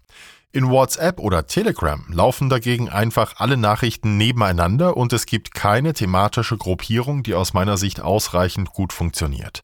In 0.52 0.70
WhatsApp 0.70 1.18
oder 1.20 1.48
Telegram 1.48 2.04
laufen 2.10 2.50
dagegen 2.50 2.90
einfach 2.90 3.36
alle 3.38 3.56
Nachrichten 3.56 4.18
nebeneinander 4.18 4.98
und 4.98 5.14
es 5.14 5.26
gibt 5.26 5.54
keine 5.54 5.94
thematische 5.94 6.58
Gruppierung, 6.58 7.24
die 7.24 7.34
aus 7.34 7.54
meiner 7.54 7.78
Sicht 7.78 8.02
ausreichend 8.02 8.72
gut 8.72 8.92
funktioniert. 8.92 9.62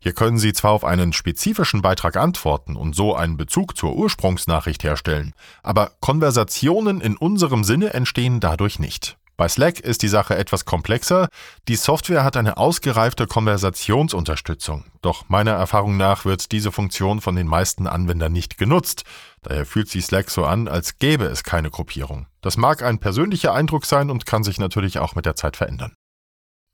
Hier 0.00 0.12
können 0.12 0.38
Sie 0.38 0.52
zwar 0.52 0.72
auf 0.72 0.84
einen 0.84 1.12
spezifischen 1.12 1.82
Beitrag 1.82 2.16
antworten 2.16 2.76
und 2.76 2.94
so 2.94 3.14
einen 3.14 3.36
Bezug 3.36 3.76
zur 3.76 3.96
Ursprungsnachricht 3.96 4.84
herstellen, 4.84 5.34
aber 5.62 5.92
Konversationen 6.00 7.00
in 7.00 7.16
unserem 7.16 7.64
Sinne 7.64 7.94
entstehen 7.94 8.40
dadurch 8.40 8.78
nicht. 8.78 9.18
Bei 9.38 9.48
Slack 9.48 9.78
ist 9.78 10.02
die 10.02 10.08
Sache 10.08 10.36
etwas 10.36 10.64
komplexer. 10.64 11.28
Die 11.68 11.76
Software 11.76 12.24
hat 12.24 12.36
eine 12.36 12.56
ausgereifte 12.56 13.28
Konversationsunterstützung. 13.28 14.84
Doch 15.00 15.28
meiner 15.28 15.52
Erfahrung 15.52 15.96
nach 15.96 16.24
wird 16.24 16.50
diese 16.50 16.72
Funktion 16.72 17.20
von 17.20 17.36
den 17.36 17.46
meisten 17.46 17.86
Anwendern 17.86 18.32
nicht 18.32 18.58
genutzt. 18.58 19.04
Daher 19.42 19.64
fühlt 19.64 19.88
sich 19.88 20.06
Slack 20.06 20.30
so 20.30 20.44
an, 20.44 20.66
als 20.66 20.98
gäbe 20.98 21.26
es 21.26 21.44
keine 21.44 21.70
Gruppierung. 21.70 22.26
Das 22.40 22.56
mag 22.56 22.82
ein 22.82 22.98
persönlicher 22.98 23.54
Eindruck 23.54 23.86
sein 23.86 24.10
und 24.10 24.26
kann 24.26 24.42
sich 24.42 24.58
natürlich 24.58 24.98
auch 24.98 25.14
mit 25.14 25.24
der 25.24 25.36
Zeit 25.36 25.56
verändern. 25.56 25.92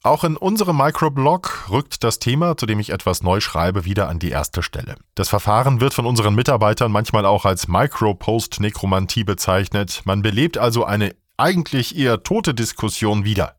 Auch 0.07 0.23
in 0.23 0.37
unserem 0.37 0.77
Microblog 0.77 1.71
rückt 1.71 2.05
das 2.05 2.19
Thema, 2.19 2.59
zu 2.59 2.67
dem 2.67 2.79
ich 2.79 2.90
etwas 2.90 3.23
neu 3.23 3.40
schreibe, 3.40 3.87
wieder 3.87 4.11
an 4.11 4.19
die 4.19 4.29
erste 4.29 4.62
Stelle. 4.62 4.97
Das 5.14 5.31
Verfahren 5.31 5.81
wird 5.81 5.95
von 5.95 6.05
unseren 6.05 6.35
Mitarbeitern 6.35 6.93
manchmal 6.93 7.25
auch 7.25 7.47
als 7.47 7.69
Micropost-Nekromantie 7.69 9.25
bezeichnet. 9.25 10.03
Man 10.05 10.21
belebt 10.21 10.59
also 10.59 10.85
eine 10.85 11.17
eigentlich 11.38 11.97
eher 11.97 12.23
tote 12.23 12.53
Diskussion 12.53 13.25
wieder. 13.25 13.57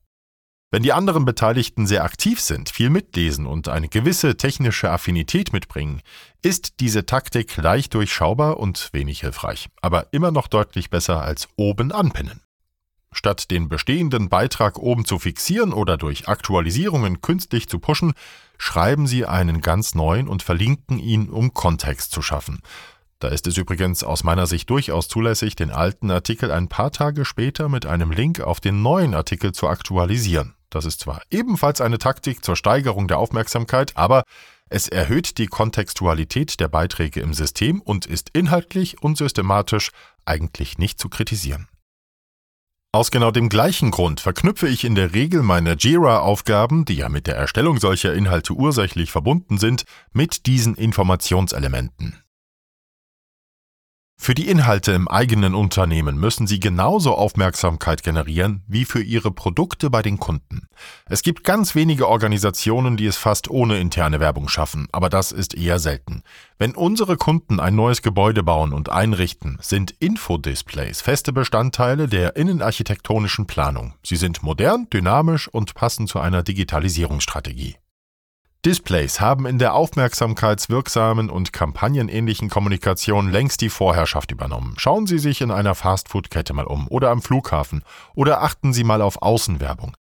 Wenn 0.70 0.84
die 0.84 0.94
anderen 0.94 1.26
Beteiligten 1.26 1.88
sehr 1.88 2.04
aktiv 2.04 2.40
sind, 2.40 2.70
viel 2.70 2.92
mitlesen 2.92 3.48
und 3.48 3.68
eine 3.68 3.90
gewisse 3.90 4.38
technische 4.38 4.92
Affinität 4.92 5.52
mitbringen, 5.52 6.04
ist 6.44 6.80
diese 6.80 7.08
Taktik 7.08 7.58
leicht 7.58 7.96
durchschaubar 7.96 8.58
und 8.58 8.90
wenig 8.94 9.22
hilfreich, 9.22 9.70
aber 9.82 10.14
immer 10.14 10.30
noch 10.30 10.48
deutlich 10.48 10.92
besser 10.92 11.24
als 11.24 11.48
oben 11.56 11.92
anpinnen. 11.92 12.45
Statt 13.16 13.50
den 13.50 13.70
bestehenden 13.70 14.28
Beitrag 14.28 14.78
oben 14.78 15.06
zu 15.06 15.20
fixieren 15.20 15.72
oder 15.72 15.96
durch 15.96 16.28
Aktualisierungen 16.28 17.22
künstlich 17.22 17.70
zu 17.70 17.80
pushen, 17.80 18.14
schreiben 18.58 19.08
Sie 19.08 19.26
einen 19.26 19.62
ganz 19.62 19.96
neuen 19.96 20.28
und 20.28 20.44
verlinken 20.44 21.00
ihn, 21.00 21.30
um 21.30 21.54
Kontext 21.54 22.12
zu 22.12 22.22
schaffen. 22.22 22.60
Da 23.20 23.30
ist 23.30 23.48
es 23.48 23.56
übrigens 23.56 24.04
aus 24.04 24.26
meiner 24.26 24.48
Sicht 24.48 24.70
durchaus 24.70 25.08
zulässig, 25.08 25.56
den 25.56 25.72
alten 25.72 26.12
Artikel 26.12 26.52
ein 26.52 26.68
paar 26.68 26.92
Tage 26.92 27.24
später 27.24 27.70
mit 27.70 27.86
einem 27.86 28.12
Link 28.12 28.42
auf 28.42 28.60
den 28.60 28.82
neuen 28.82 29.14
Artikel 29.14 29.54
zu 29.54 29.70
aktualisieren. 29.70 30.54
Das 30.70 30.84
ist 30.84 31.00
zwar 31.00 31.22
ebenfalls 31.32 31.80
eine 31.80 32.00
Taktik 32.00 32.44
zur 32.44 32.58
Steigerung 32.58 33.08
der 33.08 33.18
Aufmerksamkeit, 33.18 33.96
aber 33.96 34.24
es 34.68 34.90
erhöht 34.90 35.38
die 35.38 35.48
Kontextualität 35.48 36.60
der 36.60 36.68
Beiträge 36.68 37.22
im 37.22 37.34
System 37.34 37.80
und 37.80 38.06
ist 38.08 38.32
inhaltlich 38.34 39.02
und 39.02 39.18
systematisch 39.18 39.92
eigentlich 40.26 40.78
nicht 40.78 41.00
zu 41.00 41.08
kritisieren. 41.08 41.70
Aus 42.96 43.12
genau 43.12 43.30
dem 43.30 43.50
gleichen 43.50 43.92
Grund 43.92 44.22
verknüpfe 44.22 44.70
ich 44.70 44.86
in 44.86 44.96
der 44.96 45.14
Regel 45.14 45.44
meine 45.44 45.74
Jira-Aufgaben, 45.74 46.86
die 46.86 46.94
ja 46.94 47.10
mit 47.10 47.28
der 47.28 47.36
Erstellung 47.36 47.78
solcher 47.78 48.14
Inhalte 48.14 48.54
ursächlich 48.54 49.12
verbunden 49.12 49.58
sind, 49.58 49.84
mit 50.14 50.46
diesen 50.46 50.76
Informationselementen. 50.76 52.25
Für 54.26 54.34
die 54.34 54.48
Inhalte 54.48 54.92
im 54.94 55.08
eigenen 55.08 55.54
Unternehmen 55.54 56.18
müssen 56.18 56.48
Sie 56.48 56.60
genauso 56.60 57.14
Aufmerksamkeit 57.14 58.02
generieren 58.02 58.64
wie 58.68 58.84
für 58.84 59.04
Ihre 59.04 59.30
Produkte 59.30 59.92
bei 59.92 60.02
den 60.02 60.18
Kunden. 60.18 60.68
Es 61.08 61.22
gibt 61.22 61.44
ganz 61.44 61.76
wenige 61.76 62.08
Organisationen, 62.08 62.98
die 62.98 63.06
es 63.06 63.18
fast 63.18 63.52
ohne 63.52 63.78
interne 63.78 64.20
Werbung 64.20 64.48
schaffen, 64.48 64.88
aber 64.92 65.10
das 65.10 65.32
ist 65.32 65.54
eher 65.54 65.78
selten. 65.78 66.24
Wenn 66.58 66.74
unsere 66.74 67.18
Kunden 67.18 67.60
ein 67.60 67.76
neues 67.76 68.02
Gebäude 68.02 68.42
bauen 68.42 68.74
und 68.74 68.90
einrichten, 68.90 69.60
sind 69.62 69.92
Infodisplays 69.92 71.02
feste 71.02 71.32
Bestandteile 71.32 72.08
der 72.08 72.36
innenarchitektonischen 72.36 73.46
Planung. 73.46 73.94
Sie 74.02 74.16
sind 74.16 74.42
modern, 74.42 74.90
dynamisch 74.90 75.48
und 75.48 75.76
passen 75.76 76.08
zu 76.08 76.20
einer 76.20 76.42
Digitalisierungsstrategie. 76.42 77.76
Displays 78.66 79.22
haben 79.22 79.46
in 79.46 79.60
der 79.60 79.76
aufmerksamkeitswirksamen 79.76 81.30
und 81.30 81.54
kampagnenähnlichen 81.54 82.50
Kommunikation 82.50 83.30
längst 83.30 83.62
die 83.62 83.70
Vorherrschaft 83.70 84.32
übernommen. 84.32 84.74
Schauen 84.78 85.06
Sie 85.06 85.20
sich 85.20 85.42
in 85.42 85.52
einer 85.52 85.76
Fastfood-Kette 85.76 86.54
mal 86.54 86.66
um 86.66 86.88
oder 86.88 87.12
am 87.12 87.22
Flughafen 87.22 87.84
oder 88.16 88.42
achten 88.42 88.74
Sie 88.74 88.84
mal 88.84 89.04
auf 89.04 89.22
Außenwerbung. 89.22 89.96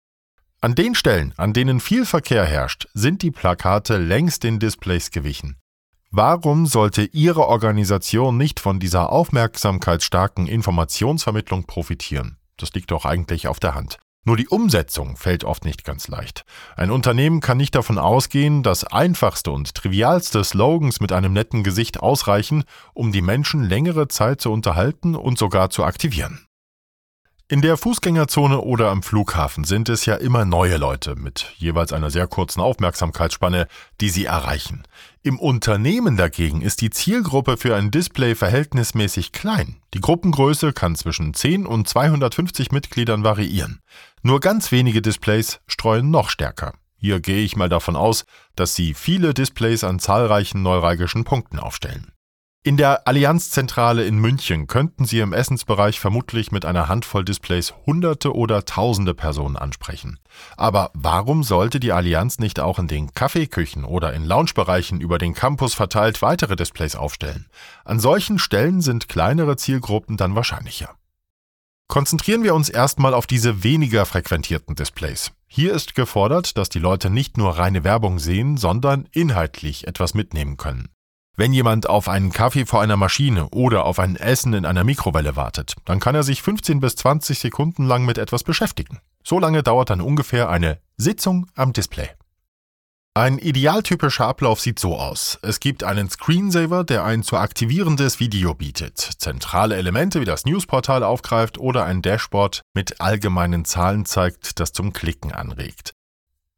An 0.61 0.73
den 0.73 0.95
Stellen, 0.95 1.31
an 1.37 1.53
denen 1.53 1.79
viel 1.79 2.07
Verkehr 2.07 2.43
herrscht, 2.43 2.87
sind 2.95 3.21
die 3.21 3.29
Plakate 3.29 3.97
längst 3.97 4.43
den 4.43 4.57
Displays 4.57 5.11
gewichen. 5.11 5.57
Warum 6.09 6.65
sollte 6.65 7.03
Ihre 7.03 7.45
Organisation 7.47 8.35
nicht 8.35 8.59
von 8.59 8.79
dieser 8.79 9.11
aufmerksamkeitsstarken 9.11 10.47
Informationsvermittlung 10.47 11.65
profitieren? 11.65 12.37
Das 12.57 12.73
liegt 12.73 12.89
doch 12.89 13.05
eigentlich 13.05 13.47
auf 13.47 13.59
der 13.59 13.75
Hand. 13.75 13.99
Nur 14.27 14.37
die 14.37 14.47
Umsetzung 14.47 15.17
fällt 15.17 15.43
oft 15.43 15.65
nicht 15.65 15.83
ganz 15.83 16.07
leicht. 16.07 16.45
Ein 16.75 16.89
Unternehmen 16.89 17.41
kann 17.41 17.57
nicht 17.57 17.75
davon 17.75 17.99
ausgehen, 17.99 18.63
dass 18.63 18.83
einfachste 18.83 19.51
und 19.51 19.75
trivialste 19.75 20.43
Slogans 20.43 20.99
mit 20.99 21.11
einem 21.11 21.31
netten 21.31 21.63
Gesicht 21.63 21.99
ausreichen, 21.99 22.63
um 22.95 23.11
die 23.11 23.21
Menschen 23.21 23.63
längere 23.63 24.07
Zeit 24.07 24.41
zu 24.41 24.51
unterhalten 24.51 25.15
und 25.15 25.37
sogar 25.37 25.69
zu 25.69 25.83
aktivieren. 25.83 26.47
In 27.47 27.61
der 27.61 27.77
Fußgängerzone 27.77 28.59
oder 28.59 28.89
am 28.89 29.03
Flughafen 29.03 29.65
sind 29.65 29.87
es 29.87 30.07
ja 30.07 30.15
immer 30.15 30.45
neue 30.45 30.77
Leute 30.77 31.15
mit 31.15 31.53
jeweils 31.57 31.93
einer 31.93 32.09
sehr 32.09 32.25
kurzen 32.25 32.59
Aufmerksamkeitsspanne, 32.59 33.67
die 34.01 34.09
sie 34.09 34.25
erreichen. 34.25 34.81
Im 35.21 35.37
Unternehmen 35.37 36.17
dagegen 36.17 36.63
ist 36.63 36.81
die 36.81 36.89
Zielgruppe 36.89 37.57
für 37.57 37.75
ein 37.75 37.91
Display 37.91 38.33
verhältnismäßig 38.33 39.31
klein. 39.31 39.75
Die 39.93 40.01
Gruppengröße 40.01 40.73
kann 40.73 40.95
zwischen 40.95 41.35
10 41.35 41.67
und 41.67 41.87
250 41.87 42.71
Mitgliedern 42.71 43.23
variieren. 43.23 43.79
Nur 44.23 44.39
ganz 44.39 44.71
wenige 44.71 45.03
Displays 45.03 45.59
streuen 45.67 46.09
noch 46.09 46.31
stärker. 46.31 46.73
Hier 46.97 47.19
gehe 47.19 47.43
ich 47.43 47.55
mal 47.55 47.69
davon 47.69 47.95
aus, 47.95 48.25
dass 48.55 48.73
sie 48.73 48.95
viele 48.95 49.35
Displays 49.35 49.83
an 49.83 49.99
zahlreichen 49.99 50.63
neuralgischen 50.63 51.25
Punkten 51.25 51.59
aufstellen. 51.59 52.14
In 52.65 52.77
der 52.77 53.07
Allianzzentrale 53.07 54.07
in 54.07 54.17
München 54.17 54.65
könnten 54.65 55.05
Sie 55.05 55.19
im 55.19 55.33
Essensbereich 55.33 55.99
vermutlich 55.99 56.51
mit 56.51 56.65
einer 56.65 56.87
Handvoll 56.87 57.23
Displays 57.23 57.75
Hunderte 57.85 58.33
oder 58.33 58.65
Tausende 58.65 59.13
Personen 59.13 59.55
ansprechen. 59.55 60.17
Aber 60.57 60.89
warum 60.95 61.43
sollte 61.43 61.79
die 61.79 61.91
Allianz 61.91 62.39
nicht 62.39 62.59
auch 62.59 62.79
in 62.79 62.87
den 62.87 63.13
Kaffeeküchen 63.13 63.83
oder 63.85 64.13
in 64.13 64.25
Loungebereichen 64.25 64.99
über 64.99 65.19
den 65.19 65.35
Campus 65.35 65.75
verteilt 65.75 66.23
weitere 66.23 66.55
Displays 66.55 66.95
aufstellen? 66.95 67.45
An 67.83 67.99
solchen 67.99 68.39
Stellen 68.39 68.81
sind 68.81 69.09
kleinere 69.09 69.57
Zielgruppen 69.57 70.17
dann 70.17 70.33
wahrscheinlicher. 70.33 70.95
Konzentrieren 71.87 72.41
wir 72.41 72.55
uns 72.55 72.69
erstmal 72.69 73.13
auf 73.13 73.27
diese 73.27 73.63
weniger 73.63 74.07
frequentierten 74.07 74.73
Displays. 74.73 75.33
Hier 75.45 75.71
ist 75.71 75.93
gefordert, 75.93 76.57
dass 76.57 76.69
die 76.69 76.79
Leute 76.79 77.11
nicht 77.11 77.37
nur 77.37 77.59
reine 77.59 77.83
Werbung 77.83 78.17
sehen, 78.17 78.57
sondern 78.57 79.07
inhaltlich 79.11 79.85
etwas 79.85 80.15
mitnehmen 80.15 80.57
können. 80.57 80.89
Wenn 81.37 81.51
jemand 81.51 81.89
auf 81.89 82.07
einen 82.07 82.31
Kaffee 82.31 82.65
vor 82.65 82.81
einer 82.81 82.95
Maschine 82.95 83.49
oder 83.49 83.85
auf 83.85 83.99
ein 83.99 84.15
Essen 84.15 84.53
in 84.53 84.65
einer 84.65 84.85
Mikrowelle 84.85 85.35
wartet, 85.35 85.75
dann 85.83 85.99
kann 85.99 86.15
er 86.15 86.23
sich 86.23 86.41
15 86.41 86.79
bis 86.79 86.95
20 86.95 87.39
Sekunden 87.39 87.85
lang 87.85 88.05
mit 88.05 88.17
etwas 88.17 88.43
beschäftigen. 88.43 88.99
So 89.23 89.39
lange 89.39 89.61
dauert 89.61 89.89
dann 89.89 89.99
ungefähr 89.99 90.49
eine 90.49 90.79
Sitzung 90.95 91.47
am 91.55 91.73
Display. 91.73 92.09
Ein 93.17 93.37
idealtypischer 93.37 94.27
Ablauf 94.27 94.59
sieht 94.59 94.77
so 94.77 94.97
aus. 94.97 95.39
Es 95.41 95.59
gibt 95.59 95.83
einen 95.85 96.09
Screensaver, 96.09 96.83
der 96.83 97.05
ein 97.05 97.23
zu 97.23 97.37
aktivierendes 97.37 98.19
Video 98.19 98.53
bietet, 98.53 98.97
zentrale 98.97 99.77
Elemente 99.77 100.19
wie 100.19 100.25
das 100.25 100.45
Newsportal 100.45 101.01
aufgreift 101.01 101.57
oder 101.57 101.85
ein 101.85 102.01
Dashboard 102.01 102.61
mit 102.73 102.99
allgemeinen 102.99 103.63
Zahlen 103.63 104.05
zeigt, 104.05 104.59
das 104.59 104.73
zum 104.73 104.91
Klicken 104.91 105.31
anregt. 105.31 105.93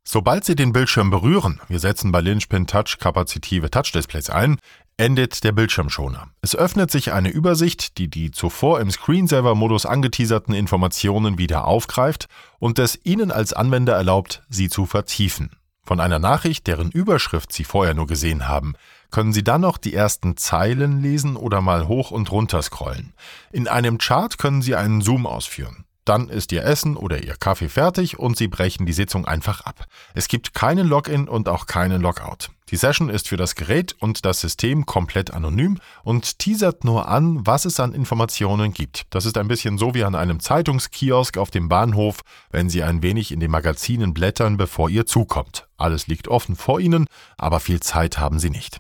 Sobald 0.10 0.46
Sie 0.46 0.56
den 0.56 0.72
Bildschirm 0.72 1.10
berühren, 1.10 1.60
wir 1.68 1.80
setzen 1.80 2.14
bei 2.14 2.22
Lynchpin 2.22 2.66
Touch 2.66 2.98
kapazitive 2.98 3.70
Touchdisplays 3.70 4.30
ein, 4.30 4.58
endet 4.96 5.44
der 5.44 5.52
Bildschirmschoner. 5.52 6.30
Es 6.40 6.56
öffnet 6.56 6.90
sich 6.92 7.12
eine 7.12 7.28
Übersicht, 7.28 7.98
die 7.98 8.08
die 8.10 8.32
zuvor 8.32 8.80
im 8.80 8.90
Screensaver-Modus 8.90 9.86
angeteaserten 9.86 10.56
Informationen 10.56 11.38
wieder 11.38 11.66
aufgreift 11.66 12.28
und 12.58 12.80
es 12.80 12.98
Ihnen 13.04 13.32
als 13.32 13.52
Anwender 13.52 13.96
erlaubt, 13.96 14.44
sie 14.48 14.70
zu 14.70 14.86
vertiefen. 14.86 15.52
Von 15.84 16.00
einer 16.00 16.20
Nachricht, 16.20 16.68
deren 16.68 16.90
Überschrift 16.90 17.52
Sie 17.52 17.66
vorher 17.66 17.94
nur 17.94 18.08
gesehen 18.08 18.48
haben, 18.48 18.76
können 19.12 19.34
Sie 19.34 19.44
dann 19.44 19.60
noch 19.60 19.78
die 19.78 19.94
ersten 19.94 20.38
Zeilen 20.38 21.02
lesen 21.02 21.36
oder 21.36 21.60
mal 21.60 21.90
hoch 21.90 22.12
und 22.12 22.32
runter 22.32 22.62
scrollen. 22.62 23.12
In 23.52 23.68
einem 23.68 23.98
Chart 23.98 24.38
können 24.38 24.62
Sie 24.62 24.78
einen 24.78 25.02
Zoom 25.02 25.26
ausführen. 25.28 25.84
Dann 26.08 26.30
ist 26.30 26.54
Ihr 26.54 26.64
Essen 26.64 26.96
oder 26.96 27.22
Ihr 27.22 27.36
Kaffee 27.36 27.68
fertig 27.68 28.18
und 28.18 28.38
Sie 28.38 28.48
brechen 28.48 28.86
die 28.86 28.94
Sitzung 28.94 29.26
einfach 29.26 29.60
ab. 29.62 29.88
Es 30.14 30.30
gibt 30.30 30.54
keinen 30.54 30.88
Login 30.88 31.28
und 31.28 31.50
auch 31.50 31.66
keinen 31.66 32.02
Logout. 32.02 32.48
Die 32.70 32.78
Session 32.78 33.10
ist 33.10 33.28
für 33.28 33.36
das 33.36 33.56
Gerät 33.56 33.94
und 34.00 34.24
das 34.24 34.40
System 34.40 34.86
komplett 34.86 35.32
anonym 35.32 35.80
und 36.04 36.40
teasert 36.40 36.86
nur 36.86 37.10
an, 37.10 37.46
was 37.46 37.66
es 37.66 37.82
an 37.82 37.94
Informationen 37.94 38.72
gibt. 38.72 39.04
Das 39.10 39.26
ist 39.26 39.38
ein 39.38 39.50
bisschen 39.50 39.78
so 39.78 39.94
wie 39.96 40.06
an 40.06 40.16
einem 40.16 40.40
Zeitungskiosk 40.40 41.38
auf 41.38 41.52
dem 41.52 41.68
Bahnhof, 41.68 42.22
wenn 42.52 42.70
Sie 42.70 42.84
ein 42.84 43.04
wenig 43.04 43.34
in 43.34 43.42
den 43.42 43.52
Magazinen 43.52 44.14
blättern, 44.14 44.56
bevor 44.56 44.90
ihr 44.90 45.06
zukommt. 45.06 45.68
Alles 45.76 46.08
liegt 46.08 46.30
offen 46.30 46.56
vor 46.56 46.80
Ihnen, 46.80 47.08
aber 47.38 47.60
viel 47.60 47.82
Zeit 47.82 48.18
haben 48.18 48.40
Sie 48.40 48.50
nicht. 48.50 48.80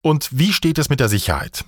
Und 0.00 0.28
wie 0.30 0.52
steht 0.52 0.78
es 0.78 0.90
mit 0.90 1.00
der 1.00 1.08
Sicherheit? 1.08 1.64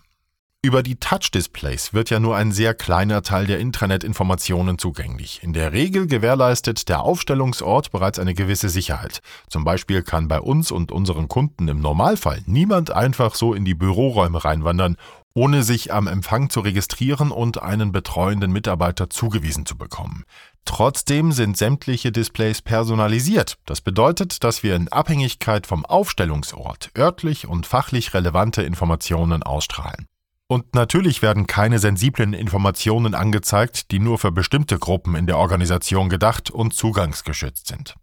Über 0.60 0.82
die 0.82 0.96
Touch-Displays 0.96 1.94
wird 1.94 2.10
ja 2.10 2.18
nur 2.18 2.36
ein 2.36 2.50
sehr 2.50 2.74
kleiner 2.74 3.22
Teil 3.22 3.46
der 3.46 3.60
Intranet-Informationen 3.60 4.76
zugänglich. 4.76 5.40
In 5.44 5.52
der 5.52 5.72
Regel 5.72 6.08
gewährleistet 6.08 6.88
der 6.88 7.02
Aufstellungsort 7.02 7.92
bereits 7.92 8.18
eine 8.18 8.34
gewisse 8.34 8.68
Sicherheit. 8.68 9.20
Zum 9.48 9.62
Beispiel 9.62 10.02
kann 10.02 10.26
bei 10.26 10.40
uns 10.40 10.72
und 10.72 10.90
unseren 10.90 11.28
Kunden 11.28 11.68
im 11.68 11.80
Normalfall 11.80 12.42
niemand 12.46 12.90
einfach 12.90 13.36
so 13.36 13.54
in 13.54 13.64
die 13.64 13.76
Büroräume 13.76 14.44
reinwandern, 14.44 14.96
ohne 15.32 15.62
sich 15.62 15.92
am 15.92 16.08
Empfang 16.08 16.50
zu 16.50 16.58
registrieren 16.58 17.30
und 17.30 17.62
einen 17.62 17.92
betreuenden 17.92 18.50
Mitarbeiter 18.50 19.08
zugewiesen 19.08 19.64
zu 19.64 19.78
bekommen. 19.78 20.24
Trotzdem 20.64 21.30
sind 21.30 21.56
sämtliche 21.56 22.10
Displays 22.10 22.62
personalisiert. 22.62 23.58
Das 23.64 23.80
bedeutet, 23.80 24.42
dass 24.42 24.64
wir 24.64 24.74
in 24.74 24.88
Abhängigkeit 24.88 25.68
vom 25.68 25.86
Aufstellungsort 25.86 26.90
örtlich 26.98 27.46
und 27.46 27.64
fachlich 27.64 28.12
relevante 28.12 28.62
Informationen 28.62 29.44
ausstrahlen. 29.44 30.08
Und 30.50 30.74
natürlich 30.74 31.20
werden 31.20 31.46
keine 31.46 31.78
sensiblen 31.78 32.32
Informationen 32.32 33.14
angezeigt, 33.14 33.90
die 33.90 33.98
nur 33.98 34.18
für 34.18 34.32
bestimmte 34.32 34.78
Gruppen 34.78 35.14
in 35.14 35.26
der 35.26 35.36
Organisation 35.36 36.08
gedacht 36.08 36.50
und 36.50 36.72
zugangsgeschützt 36.72 37.66
sind. 37.66 37.94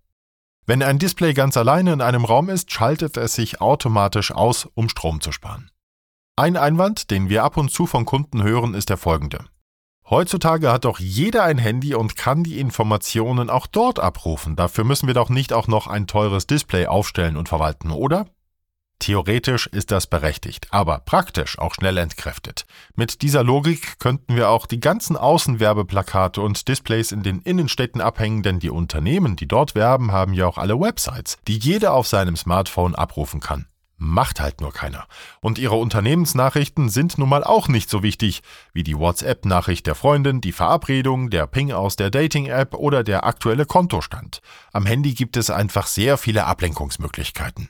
Wenn 0.68 0.84
ein 0.84 1.00
Display 1.00 1.34
ganz 1.34 1.58
alleine 1.58 1.94
in 1.94 2.02
einem 2.02 2.24
Raum 2.24 2.50
ist, 2.50 2.72
schaltet 2.72 3.18
es 3.18 3.34
sich 3.34 3.62
automatisch 3.62 4.32
aus, 4.32 4.68
um 4.76 4.90
Strom 4.90 5.22
zu 5.22 5.32
sparen. 5.32 5.72
Ein 6.36 6.56
Einwand, 6.56 7.12
den 7.12 7.30
wir 7.30 7.44
ab 7.44 7.58
und 7.58 7.72
zu 7.72 7.88
von 7.88 8.06
Kunden 8.06 8.44
hören, 8.44 8.76
ist 8.76 8.90
der 8.90 8.98
folgende. 8.98 9.46
Heutzutage 10.08 10.72
hat 10.72 10.86
doch 10.86 11.00
jeder 11.00 11.44
ein 11.44 11.58
Handy 11.58 11.96
und 11.96 12.16
kann 12.16 12.44
die 12.44 12.60
Informationen 12.60 13.50
auch 13.50 13.66
dort 13.66 14.00
abrufen. 14.00 14.56
Dafür 14.56 14.84
müssen 14.84 15.08
wir 15.08 15.16
doch 15.16 15.30
nicht 15.30 15.52
auch 15.52 15.68
noch 15.68 15.88
ein 15.88 16.06
teures 16.06 16.46
Display 16.46 16.86
aufstellen 16.86 17.38
und 17.38 17.50
verwalten, 17.50 17.90
oder? 17.90 18.28
Theoretisch 19.00 19.68
ist 19.68 19.92
das 19.92 20.08
berechtigt, 20.08 20.68
aber 20.72 21.00
praktisch 21.00 21.60
auch 21.60 21.74
schnell 21.74 21.98
entkräftet. 21.98 22.66
Mit 22.96 23.22
dieser 23.22 23.44
Logik 23.44 24.00
könnten 24.00 24.36
wir 24.36 24.50
auch 24.50 24.66
die 24.66 24.80
ganzen 24.80 25.18
Außenwerbeplakate 25.18 26.42
und 26.42 26.68
Displays 26.68 27.12
in 27.12 27.22
den 27.22 27.42
Innenstädten 27.42 28.02
abhängen, 28.02 28.42
denn 28.42 28.60
die 28.60 28.70
Unternehmen, 28.70 29.36
die 29.36 29.48
dort 29.48 29.76
werben, 29.76 30.12
haben 30.12 30.34
ja 30.34 30.48
auch 30.48 30.58
alle 30.58 30.80
Websites, 30.80 31.38
die 31.48 31.58
jeder 31.58 31.94
auf 31.94 32.08
seinem 32.08 32.38
Smartphone 32.38 32.96
abrufen 32.96 33.42
kann. 33.42 33.68
Macht 33.98 34.42
halt 34.42 34.60
nur 34.60 34.74
keiner. 34.74 35.08
Und 35.40 35.58
ihre 35.58 35.76
Unternehmensnachrichten 35.76 36.90
sind 36.90 37.18
nun 37.18 37.30
mal 37.30 37.44
auch 37.44 37.68
nicht 37.70 37.90
so 37.90 38.04
wichtig 38.04 38.44
wie 38.74 38.84
die 38.84 38.98
WhatsApp-Nachricht 38.98 39.88
der 39.88 39.96
Freundin, 39.96 40.42
die 40.42 40.52
Verabredung, 40.52 41.30
der 41.30 41.48
Ping 41.48 41.72
aus 41.72 41.96
der 41.96 42.10
Dating-App 42.10 42.74
oder 42.74 43.04
der 43.04 43.26
aktuelle 43.26 43.66
Kontostand. 43.66 44.42
Am 44.74 44.86
Handy 44.86 45.14
gibt 45.14 45.38
es 45.38 45.50
einfach 45.50 45.88
sehr 45.88 46.18
viele 46.18 46.46
Ablenkungsmöglichkeiten. 46.46 47.70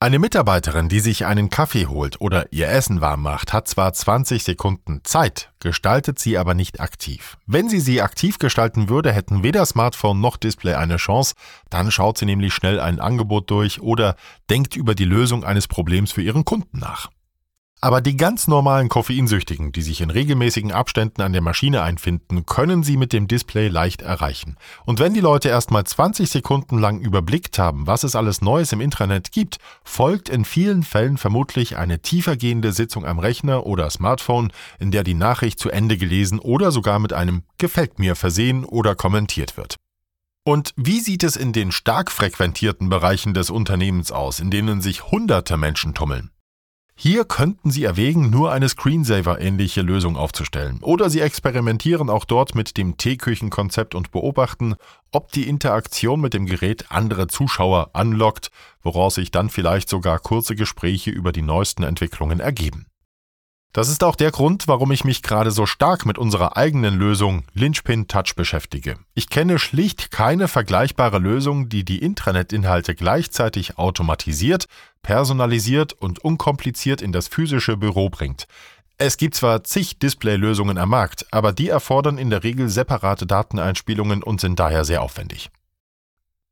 Eine 0.00 0.20
Mitarbeiterin, 0.20 0.88
die 0.88 1.00
sich 1.00 1.26
einen 1.26 1.50
Kaffee 1.50 1.86
holt 1.86 2.20
oder 2.20 2.52
ihr 2.52 2.68
Essen 2.68 3.00
warm 3.00 3.20
macht, 3.20 3.52
hat 3.52 3.66
zwar 3.66 3.92
20 3.92 4.44
Sekunden 4.44 5.00
Zeit, 5.02 5.50
gestaltet 5.58 6.20
sie 6.20 6.38
aber 6.38 6.54
nicht 6.54 6.78
aktiv. 6.78 7.36
Wenn 7.46 7.68
sie 7.68 7.80
sie 7.80 8.00
aktiv 8.00 8.38
gestalten 8.38 8.88
würde, 8.88 9.10
hätten 9.10 9.42
weder 9.42 9.66
Smartphone 9.66 10.20
noch 10.20 10.36
Display 10.36 10.74
eine 10.74 10.98
Chance, 10.98 11.34
dann 11.68 11.90
schaut 11.90 12.16
sie 12.16 12.26
nämlich 12.26 12.54
schnell 12.54 12.78
ein 12.78 13.00
Angebot 13.00 13.50
durch 13.50 13.80
oder 13.80 14.14
denkt 14.48 14.76
über 14.76 14.94
die 14.94 15.04
Lösung 15.04 15.42
eines 15.42 15.66
Problems 15.66 16.12
für 16.12 16.22
ihren 16.22 16.44
Kunden 16.44 16.78
nach. 16.78 17.10
Aber 17.80 18.00
die 18.00 18.16
ganz 18.16 18.48
normalen 18.48 18.88
Koffeinsüchtigen, 18.88 19.70
die 19.70 19.82
sich 19.82 20.00
in 20.00 20.10
regelmäßigen 20.10 20.72
Abständen 20.72 21.22
an 21.22 21.32
der 21.32 21.42
Maschine 21.42 21.82
einfinden, 21.82 22.44
können 22.44 22.82
sie 22.82 22.96
mit 22.96 23.12
dem 23.12 23.28
Display 23.28 23.68
leicht 23.68 24.02
erreichen. 24.02 24.56
Und 24.84 24.98
wenn 24.98 25.14
die 25.14 25.20
Leute 25.20 25.48
erst 25.48 25.70
mal 25.70 25.84
20 25.84 26.28
Sekunden 26.28 26.78
lang 26.78 27.00
überblickt 27.00 27.56
haben, 27.56 27.86
was 27.86 28.02
es 28.02 28.16
alles 28.16 28.42
Neues 28.42 28.72
im 28.72 28.80
Intranet 28.80 29.30
gibt, 29.30 29.58
folgt 29.84 30.28
in 30.28 30.44
vielen 30.44 30.82
Fällen 30.82 31.18
vermutlich 31.18 31.76
eine 31.76 32.02
tiefergehende 32.02 32.72
Sitzung 32.72 33.06
am 33.06 33.20
Rechner 33.20 33.64
oder 33.64 33.88
Smartphone, 33.90 34.52
in 34.80 34.90
der 34.90 35.04
die 35.04 35.14
Nachricht 35.14 35.60
zu 35.60 35.70
Ende 35.70 35.96
gelesen 35.96 36.40
oder 36.40 36.72
sogar 36.72 36.98
mit 36.98 37.12
einem 37.12 37.44
Gefällt 37.58 38.00
mir 38.00 38.16
versehen 38.16 38.64
oder 38.64 38.96
kommentiert 38.96 39.56
wird. 39.56 39.76
Und 40.44 40.72
wie 40.76 40.98
sieht 40.98 41.22
es 41.22 41.36
in 41.36 41.52
den 41.52 41.70
stark 41.70 42.10
frequentierten 42.10 42.88
Bereichen 42.88 43.34
des 43.34 43.50
Unternehmens 43.50 44.10
aus, 44.10 44.40
in 44.40 44.50
denen 44.50 44.80
sich 44.80 45.04
hunderte 45.04 45.56
Menschen 45.56 45.94
tummeln? 45.94 46.30
Hier 47.00 47.24
könnten 47.24 47.70
Sie 47.70 47.84
erwägen, 47.84 48.28
nur 48.28 48.50
eine 48.50 48.68
Screensaver-ähnliche 48.68 49.82
Lösung 49.82 50.16
aufzustellen. 50.16 50.80
Oder 50.82 51.10
Sie 51.10 51.20
experimentieren 51.20 52.10
auch 52.10 52.24
dort 52.24 52.56
mit 52.56 52.76
dem 52.76 52.96
Teeküchenkonzept 52.96 53.94
und 53.94 54.10
beobachten, 54.10 54.74
ob 55.12 55.30
die 55.30 55.48
Interaktion 55.48 56.20
mit 56.20 56.34
dem 56.34 56.46
Gerät 56.46 56.86
andere 56.88 57.28
Zuschauer 57.28 57.90
anlockt, 57.92 58.50
woraus 58.82 59.14
sich 59.14 59.30
dann 59.30 59.48
vielleicht 59.48 59.88
sogar 59.88 60.18
kurze 60.18 60.56
Gespräche 60.56 61.12
über 61.12 61.30
die 61.30 61.42
neuesten 61.42 61.84
Entwicklungen 61.84 62.40
ergeben. 62.40 62.86
Das 63.72 63.90
ist 63.90 64.02
auch 64.02 64.16
der 64.16 64.30
Grund, 64.30 64.66
warum 64.66 64.90
ich 64.92 65.04
mich 65.04 65.22
gerade 65.22 65.50
so 65.50 65.66
stark 65.66 66.06
mit 66.06 66.16
unserer 66.16 66.56
eigenen 66.56 66.98
Lösung 66.98 67.44
Lynchpin 67.52 68.08
Touch 68.08 68.34
beschäftige. 68.34 68.96
Ich 69.14 69.28
kenne 69.28 69.58
schlicht 69.58 70.10
keine 70.10 70.48
vergleichbare 70.48 71.18
Lösung, 71.18 71.68
die 71.68 71.84
die 71.84 71.98
Intranet-Inhalte 71.98 72.94
gleichzeitig 72.94 73.76
automatisiert, 73.76 74.66
personalisiert 75.02 75.92
und 75.92 76.18
unkompliziert 76.24 77.02
in 77.02 77.12
das 77.12 77.28
physische 77.28 77.76
Büro 77.76 78.08
bringt. 78.08 78.46
Es 78.96 79.16
gibt 79.16 79.34
zwar 79.34 79.62
zig 79.62 79.98
Display-Lösungen 79.98 80.78
am 80.78 80.88
Markt, 80.88 81.26
aber 81.30 81.52
die 81.52 81.68
erfordern 81.68 82.18
in 82.18 82.30
der 82.30 82.42
Regel 82.42 82.68
separate 82.68 83.26
Dateneinspielungen 83.26 84.24
und 84.24 84.40
sind 84.40 84.58
daher 84.58 84.84
sehr 84.84 85.02
aufwendig. 85.02 85.50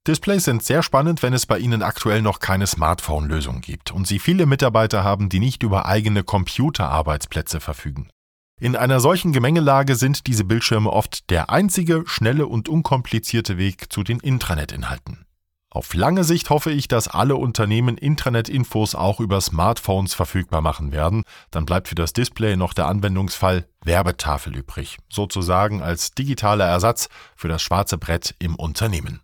Displays 0.06 0.44
sind 0.44 0.62
sehr 0.62 0.84
spannend, 0.84 1.24
wenn 1.24 1.32
es 1.32 1.46
bei 1.46 1.58
Ihnen 1.58 1.82
aktuell 1.82 2.22
noch 2.22 2.38
keine 2.38 2.68
Smartphone-Lösung 2.68 3.60
gibt 3.60 3.90
und 3.90 4.06
Sie 4.06 4.20
viele 4.20 4.46
Mitarbeiter 4.46 5.02
haben, 5.02 5.28
die 5.28 5.40
nicht 5.40 5.64
über 5.64 5.86
eigene 5.86 6.22
Computerarbeitsplätze 6.22 7.58
verfügen. 7.58 8.08
In 8.60 8.76
einer 8.76 9.00
solchen 9.00 9.32
Gemengelage 9.32 9.96
sind 9.96 10.28
diese 10.28 10.44
Bildschirme 10.44 10.92
oft 10.92 11.28
der 11.28 11.50
einzige, 11.50 12.04
schnelle 12.06 12.46
und 12.46 12.68
unkomplizierte 12.68 13.58
Weg 13.58 13.92
zu 13.92 14.04
den 14.04 14.20
Intranet-Inhalten. 14.20 15.26
Auf 15.70 15.92
lange 15.92 16.22
Sicht 16.22 16.50
hoffe 16.50 16.70
ich, 16.70 16.86
dass 16.86 17.08
alle 17.08 17.34
Unternehmen 17.34 17.98
Intranet-Infos 17.98 18.94
auch 18.94 19.18
über 19.18 19.40
Smartphones 19.40 20.14
verfügbar 20.14 20.62
machen 20.62 20.92
werden. 20.92 21.24
Dann 21.50 21.66
bleibt 21.66 21.88
für 21.88 21.96
das 21.96 22.12
Display 22.12 22.56
noch 22.56 22.72
der 22.72 22.86
Anwendungsfall 22.86 23.66
Werbetafel 23.84 24.56
übrig, 24.56 24.98
sozusagen 25.10 25.82
als 25.82 26.12
digitaler 26.12 26.64
Ersatz 26.64 27.08
für 27.34 27.48
das 27.48 27.60
schwarze 27.60 27.98
Brett 27.98 28.36
im 28.38 28.54
Unternehmen 28.54 29.20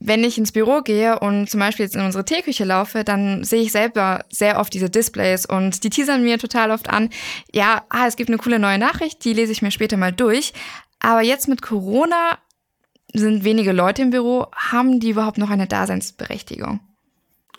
wenn 0.00 0.24
ich 0.24 0.38
ins 0.38 0.50
Büro 0.50 0.80
gehe 0.80 1.20
und 1.20 1.50
zum 1.50 1.60
Beispiel 1.60 1.84
jetzt 1.84 1.94
in 1.94 2.00
unsere 2.00 2.24
Teeküche 2.24 2.64
laufe, 2.64 3.04
dann 3.04 3.44
sehe 3.44 3.60
ich 3.60 3.70
selber 3.70 4.24
sehr 4.30 4.58
oft 4.58 4.72
diese 4.72 4.88
Displays 4.88 5.44
und 5.44 5.84
die 5.84 5.90
teasern 5.90 6.22
mir 6.22 6.38
total 6.38 6.70
oft 6.70 6.88
an, 6.88 7.10
ja, 7.52 7.84
ah, 7.90 8.06
es 8.06 8.16
gibt 8.16 8.30
eine 8.30 8.38
coole 8.38 8.58
neue 8.58 8.78
Nachricht, 8.78 9.24
die 9.24 9.34
lese 9.34 9.52
ich 9.52 9.60
mir 9.60 9.70
später 9.70 9.98
mal 9.98 10.12
durch. 10.12 10.54
Aber 11.00 11.20
jetzt 11.20 11.48
mit 11.48 11.60
Corona 11.60 12.38
sind 13.12 13.44
wenige 13.44 13.72
Leute 13.72 14.02
im 14.02 14.10
Büro, 14.10 14.46
haben 14.54 15.00
die 15.00 15.10
überhaupt 15.10 15.38
noch 15.38 15.50
eine 15.50 15.66
Daseinsberechtigung? 15.66 16.80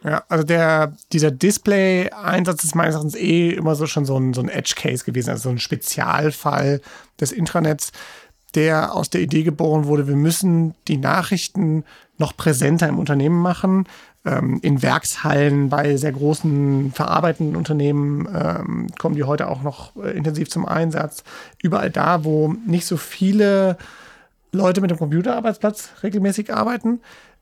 Ja, 0.03 0.23
also 0.29 0.43
der, 0.43 0.95
dieser 1.11 1.29
Display-Einsatz 1.29 2.63
ist 2.63 2.73
meines 2.73 2.95
Erachtens 2.95 3.15
eh 3.15 3.51
immer 3.51 3.75
so 3.75 3.85
schon 3.85 4.05
so 4.05 4.17
ein, 4.17 4.33
so 4.33 4.41
ein 4.41 4.49
Edge-Case 4.49 5.05
gewesen, 5.05 5.29
also 5.29 5.43
so 5.43 5.49
ein 5.49 5.59
Spezialfall 5.59 6.81
des 7.19 7.31
Intranets, 7.31 7.91
der 8.55 8.93
aus 8.93 9.09
der 9.09 9.21
Idee 9.21 9.43
geboren 9.43 9.85
wurde, 9.85 10.07
wir 10.07 10.15
müssen 10.15 10.73
die 10.87 10.97
Nachrichten 10.97 11.83
noch 12.17 12.35
präsenter 12.35 12.87
im 12.87 12.99
Unternehmen 12.99 13.41
machen. 13.41 13.87
Ähm, 14.23 14.59
in 14.61 14.83
Werkshallen 14.83 15.69
bei 15.69 15.97
sehr 15.97 16.11
großen 16.11 16.91
verarbeitenden 16.91 17.55
Unternehmen 17.55 18.27
ähm, 18.33 18.87
kommen 18.99 19.15
die 19.15 19.23
heute 19.23 19.47
auch 19.47 19.63
noch 19.63 19.95
äh, 19.95 20.11
intensiv 20.11 20.49
zum 20.49 20.65
Einsatz. 20.65 21.23
Überall 21.61 21.89
da, 21.89 22.23
wo 22.23 22.53
nicht 22.67 22.85
so 22.85 22.97
viele 22.97 23.77
Leute 24.51 24.81
mit 24.81 24.91
dem 24.91 24.99
Computerarbeitsplatz 24.99 25.89
regelmäßig 26.03 26.53
arbeiten. 26.53 26.99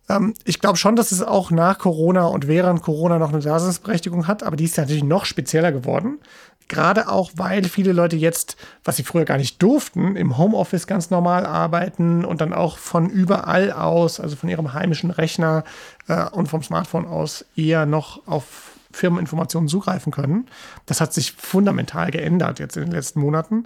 Ähm, 0.10 0.34
ich 0.44 0.60
glaube 0.60 0.78
schon, 0.78 0.96
dass 0.96 1.12
es 1.12 1.22
auch 1.22 1.52
nach 1.52 1.78
Corona 1.78 2.26
und 2.26 2.48
während 2.48 2.82
Corona 2.82 3.20
noch 3.20 3.30
eine 3.30 3.42
Daseinsberechtigung 3.42 4.28
hat, 4.28 4.44
aber 4.44 4.56
die 4.56 4.66
ist 4.66 4.78
natürlich 4.78 5.04
noch 5.04 5.26
spezieller 5.26 5.72
geworden. 5.72 6.20
Gerade 6.68 7.10
auch, 7.10 7.32
weil 7.36 7.64
viele 7.64 7.94
Leute 7.94 8.16
jetzt, 8.16 8.56
was 8.84 8.98
sie 8.98 9.04
früher 9.04 9.26
gar 9.26 9.38
nicht 9.38 9.62
durften, 9.62 10.16
im 10.16 10.38
Homeoffice 10.38 10.86
ganz 10.86 11.10
normal 11.10 11.46
arbeiten 11.46 12.26
und 12.26 12.42
dann 12.42 12.54
auch 12.54 12.78
von 12.78 13.10
überall 13.10 13.72
aus, 13.72 14.20
also 14.20 14.36
von 14.36 14.50
ihrem 14.50 14.74
heimischen 14.74 15.10
Rechner 15.10 15.64
äh, 16.08 16.30
und 16.30 16.48
vom 16.48 16.62
Smartphone 16.62 17.08
aus 17.08 17.46
eher 17.56 17.86
noch 17.86 18.28
auf 18.28 18.74
Firmeninformationen 18.92 19.68
zugreifen 19.68 20.12
können. 20.12 20.48
Das 20.86 21.02
hat 21.02 21.14
sich 21.14 21.32
fundamental 21.34 22.12
geändert 22.12 22.60
jetzt 22.60 22.78
in 22.78 22.84
den 22.84 22.92
letzten 22.92 23.20
Monaten. 23.20 23.66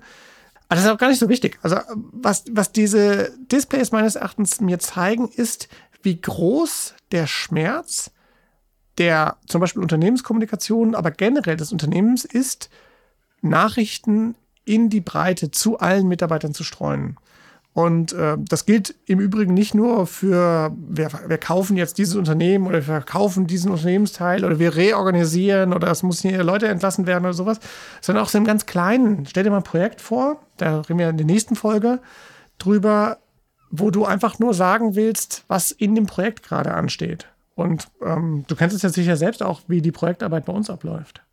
Aber 0.70 0.78
das 0.78 0.86
ist 0.86 0.92
auch 0.92 0.98
gar 0.98 1.10
nicht 1.10 1.20
so 1.20 1.30
wichtig. 1.30 1.60
Also 1.62 1.78
was, 1.96 2.46
was 2.52 2.72
diese 2.72 3.32
Displays 3.52 3.92
meines 3.92 4.16
Erachtens 4.16 4.60
mir 4.60 4.80
zeigen, 4.80 5.30
ist, 5.30 5.68
wie 6.04 6.20
groß 6.20 6.94
der 7.12 7.28
Schmerz 7.28 8.12
der 8.98 9.38
zum 9.48 9.60
Beispiel 9.62 9.82
Unternehmenskommunikation, 9.82 10.96
aber 10.96 11.12
generell 11.12 11.58
des 11.58 11.72
Unternehmens 11.72 12.26
ist, 12.26 12.70
Nachrichten 13.42 14.36
in 14.66 14.90
die 14.90 15.02
Breite 15.02 15.52
zu 15.52 15.80
allen 15.80 16.08
Mitarbeitern 16.08 16.54
zu 16.54 16.64
streuen. 16.64 17.18
Und 17.74 18.14
äh, 18.14 18.38
das 18.38 18.68
gilt 18.68 18.94
im 19.08 19.20
Übrigen 19.20 19.56
nicht 19.56 19.74
nur 19.74 20.06
für, 20.06 20.72
wir, 20.78 21.10
wir 21.28 21.40
kaufen 21.40 21.76
jetzt 21.76 21.98
dieses 21.98 22.16
Unternehmen 22.16 22.68
oder 22.68 22.78
wir 22.78 22.84
verkaufen 22.84 23.48
diesen 23.48 23.72
Unternehmensteil 23.72 24.46
oder 24.46 24.60
wir 24.60 24.76
reorganisieren 24.76 25.74
oder 25.74 25.90
es 25.90 26.04
müssen 26.04 26.30
hier 26.30 26.44
Leute 26.44 26.68
entlassen 26.68 27.08
werden 27.08 27.26
oder 27.26 27.34
sowas, 27.34 27.60
sondern 28.00 28.24
auch 28.24 28.30
so 28.30 28.38
im 28.38 28.46
ganz 28.46 28.68
Kleinen. 28.68 29.26
Stell 29.26 29.44
dir 29.44 29.50
mal 29.50 29.58
ein 29.58 29.64
Projekt 29.64 30.02
vor, 30.02 30.40
da 30.58 30.82
reden 30.82 31.00
wir 31.00 31.10
in 31.10 31.18
der 31.18 31.26
nächsten 31.26 31.56
Folge 31.56 32.00
drüber, 32.60 33.18
wo 33.76 33.90
du 33.90 34.06
einfach 34.06 34.38
nur 34.38 34.54
sagen 34.54 34.96
willst, 34.96 35.44
was 35.48 35.72
in 35.72 35.96
dem 35.96 36.06
Projekt 36.06 36.44
gerade 36.44 36.76
ansteht. 36.76 37.28
Und 37.56 37.88
ähm, 38.06 38.46
du 38.48 38.56
kennst 38.56 38.76
es 38.76 38.84
ja 38.84 38.90
sicher 38.90 39.18
selbst 39.18 39.42
auch, 39.42 39.62
wie 39.68 39.82
die 39.82 39.92
Projektarbeit 39.92 40.46
bei 40.46 40.54
uns 40.54 40.70
abläuft. 40.70 41.24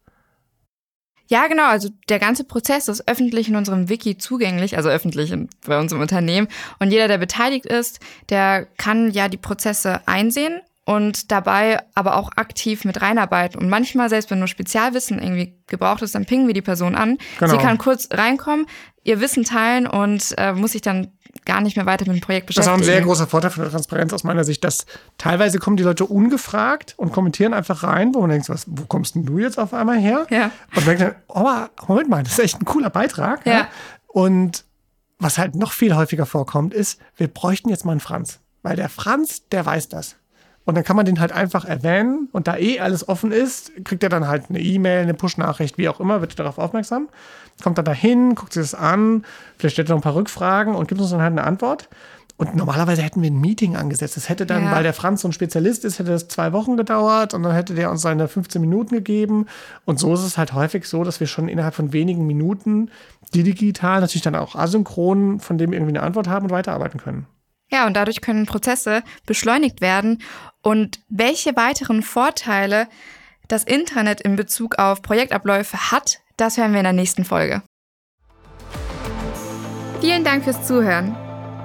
Ja, 1.28 1.46
genau. 1.48 1.68
Also 1.68 1.90
der 2.08 2.18
ganze 2.18 2.44
Prozess 2.44 2.88
ist 2.88 3.06
öffentlich 3.06 3.48
in 3.48 3.56
unserem 3.56 3.90
Wiki 3.90 4.16
zugänglich, 4.16 4.78
also 4.78 4.88
öffentlich 4.88 5.34
bei 5.66 5.78
uns 5.78 5.92
im 5.92 6.00
Unternehmen. 6.00 6.48
Und 6.78 6.90
jeder, 6.90 7.08
der 7.08 7.18
beteiligt 7.18 7.66
ist, 7.66 8.00
der 8.30 8.64
kann 8.78 9.10
ja 9.10 9.28
die 9.28 9.36
Prozesse 9.36 10.00
einsehen 10.06 10.62
und 10.90 11.30
dabei 11.30 11.84
aber 11.94 12.16
auch 12.16 12.32
aktiv 12.34 12.84
mit 12.84 13.00
reinarbeiten. 13.00 13.60
Und 13.60 13.68
manchmal, 13.68 14.08
selbst 14.08 14.28
wenn 14.28 14.40
nur 14.40 14.48
Spezialwissen 14.48 15.22
irgendwie 15.22 15.56
gebraucht 15.68 16.02
ist, 16.02 16.16
dann 16.16 16.26
pingen 16.26 16.48
wir 16.48 16.54
die 16.54 16.62
Person 16.62 16.96
an. 16.96 17.16
Genau. 17.38 17.52
Sie 17.52 17.58
kann 17.58 17.78
kurz 17.78 18.08
reinkommen, 18.10 18.66
ihr 19.04 19.20
Wissen 19.20 19.44
teilen 19.44 19.86
und 19.86 20.34
äh, 20.36 20.52
muss 20.52 20.72
sich 20.72 20.82
dann 20.82 21.12
gar 21.44 21.60
nicht 21.60 21.76
mehr 21.76 21.86
weiter 21.86 22.06
mit 22.08 22.16
dem 22.16 22.20
Projekt 22.20 22.48
beschäftigen. 22.48 22.76
Das 22.76 22.82
ist 22.82 22.88
auch 22.88 22.92
ein 22.92 22.96
sehr 22.96 23.06
großer 23.06 23.28
Vorteil 23.28 23.52
von 23.52 23.62
der 23.62 23.70
Transparenz 23.70 24.12
aus 24.12 24.24
meiner 24.24 24.42
Sicht, 24.42 24.64
dass 24.64 24.84
teilweise 25.16 25.60
kommen 25.60 25.76
die 25.76 25.84
Leute 25.84 26.06
ungefragt 26.06 26.94
und 26.96 27.12
kommentieren 27.12 27.54
einfach 27.54 27.84
rein, 27.84 28.12
wo 28.12 28.22
man 28.22 28.30
denkt, 28.30 28.48
was, 28.48 28.64
wo 28.66 28.84
kommst 28.86 29.14
denn 29.14 29.24
du 29.24 29.38
jetzt 29.38 29.60
auf 29.60 29.72
einmal 29.72 30.00
her? 30.00 30.26
Ja. 30.30 30.50
Und 30.74 30.86
man 30.86 30.98
denkt, 30.98 31.16
oh, 31.28 31.46
Moment 31.86 32.08
mal, 32.08 32.24
das 32.24 32.32
ist 32.32 32.40
echt 32.40 32.60
ein 32.60 32.64
cooler 32.64 32.90
Beitrag. 32.90 33.46
Ja. 33.46 33.52
ja. 33.52 33.68
Und 34.08 34.64
was 35.20 35.38
halt 35.38 35.54
noch 35.54 35.70
viel 35.70 35.94
häufiger 35.94 36.26
vorkommt, 36.26 36.74
ist, 36.74 37.00
wir 37.16 37.28
bräuchten 37.28 37.68
jetzt 37.68 37.84
mal 37.84 37.92
einen 37.92 38.00
Franz. 38.00 38.40
Weil 38.62 38.74
der 38.74 38.88
Franz, 38.88 39.48
der 39.50 39.64
weiß 39.64 39.88
das. 39.88 40.16
Und 40.64 40.74
dann 40.76 40.84
kann 40.84 40.96
man 40.96 41.06
den 41.06 41.20
halt 41.20 41.32
einfach 41.32 41.64
erwähnen 41.64 42.28
und 42.32 42.46
da 42.46 42.56
eh 42.56 42.80
alles 42.80 43.08
offen 43.08 43.32
ist, 43.32 43.72
kriegt 43.84 44.02
er 44.02 44.08
dann 44.08 44.28
halt 44.28 44.50
eine 44.50 44.60
E-Mail, 44.60 45.02
eine 45.02 45.14
Push-Nachricht, 45.14 45.78
wie 45.78 45.88
auch 45.88 46.00
immer, 46.00 46.20
wird 46.20 46.38
darauf 46.38 46.58
aufmerksam, 46.58 47.08
kommt 47.62 47.78
dann 47.78 47.84
dahin, 47.84 48.34
guckt 48.34 48.52
sich 48.52 48.62
das 48.62 48.74
an, 48.74 49.24
vielleicht 49.56 49.74
stellt 49.74 49.88
er 49.88 49.94
noch 49.94 50.00
ein 50.00 50.04
paar 50.04 50.14
Rückfragen 50.14 50.74
und 50.74 50.86
gibt 50.86 51.00
uns 51.00 51.10
dann 51.10 51.22
halt 51.22 51.32
eine 51.32 51.44
Antwort. 51.44 51.88
Und 52.40 52.56
normalerweise 52.56 53.02
hätten 53.02 53.20
wir 53.20 53.30
ein 53.30 53.38
Meeting 53.38 53.76
angesetzt. 53.76 54.16
Das 54.16 54.30
hätte 54.30 54.46
dann, 54.46 54.64
ja. 54.64 54.72
weil 54.72 54.82
der 54.82 54.94
Franz 54.94 55.20
so 55.20 55.28
ein 55.28 55.32
Spezialist 55.32 55.84
ist, 55.84 55.98
hätte 55.98 56.10
das 56.10 56.26
zwei 56.26 56.54
Wochen 56.54 56.78
gedauert 56.78 57.34
und 57.34 57.42
dann 57.42 57.52
hätte 57.52 57.74
der 57.74 57.90
uns 57.90 58.00
seine 58.00 58.28
15 58.28 58.62
Minuten 58.62 58.94
gegeben. 58.94 59.44
Und 59.84 59.98
so 59.98 60.14
ist 60.14 60.22
es 60.22 60.38
halt 60.38 60.54
häufig 60.54 60.86
so, 60.86 61.04
dass 61.04 61.20
wir 61.20 61.26
schon 61.26 61.48
innerhalb 61.48 61.74
von 61.74 61.92
wenigen 61.92 62.26
Minuten 62.26 62.90
die 63.34 63.42
digital, 63.42 64.00
natürlich 64.00 64.22
dann 64.22 64.36
auch 64.36 64.56
asynchron, 64.56 65.38
von 65.38 65.58
dem 65.58 65.74
irgendwie 65.74 65.92
eine 65.92 66.02
Antwort 66.02 66.28
haben 66.28 66.46
und 66.46 66.50
weiterarbeiten 66.50 66.98
können. 66.98 67.26
Ja, 67.70 67.86
und 67.86 67.94
dadurch 67.94 68.22
können 68.22 68.46
Prozesse 68.46 69.02
beschleunigt 69.26 69.82
werden. 69.82 70.22
Und 70.62 71.00
welche 71.08 71.56
weiteren 71.56 72.02
Vorteile 72.02 72.86
das 73.48 73.64
Internet 73.64 74.20
in 74.20 74.36
Bezug 74.36 74.78
auf 74.78 75.02
Projektabläufe 75.02 75.90
hat, 75.90 76.20
das 76.36 76.56
hören 76.56 76.72
wir 76.72 76.80
in 76.80 76.84
der 76.84 76.92
nächsten 76.92 77.24
Folge. 77.24 77.62
Vielen 80.00 80.24
Dank 80.24 80.44
fürs 80.44 80.66
Zuhören. 80.66 81.16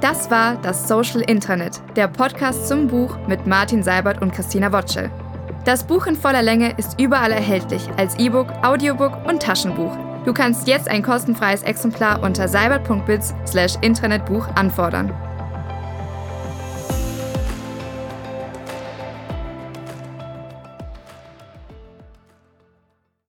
Das 0.01 0.29
war 0.29 0.61
das 0.61 0.87
Social 0.87 1.21
Intranet, 1.21 1.81
der 1.95 2.07
Podcast 2.07 2.67
zum 2.67 2.87
Buch 2.87 3.17
mit 3.27 3.47
Martin 3.47 3.81
Seibert 3.81 4.21
und 4.21 4.33
Christina 4.33 4.71
Wotschel. 4.71 5.09
Das 5.63 5.87
Buch 5.87 6.05
in 6.05 6.15
voller 6.15 6.43
Länge 6.43 6.75
ist 6.77 6.99
überall 6.99 7.31
erhältlich 7.31 7.87
als 7.97 8.19
E-Book, 8.19 8.51
Audiobook 8.61 9.25
und 9.25 9.41
Taschenbuch. 9.41 9.97
Du 10.25 10.33
kannst 10.33 10.67
jetzt 10.67 10.89
ein 10.89 11.01
kostenfreies 11.01 11.63
Exemplar 11.63 12.21
unter 12.23 12.47
seibert.biz/intranetbuch 12.47 14.47
anfordern. 14.55 15.13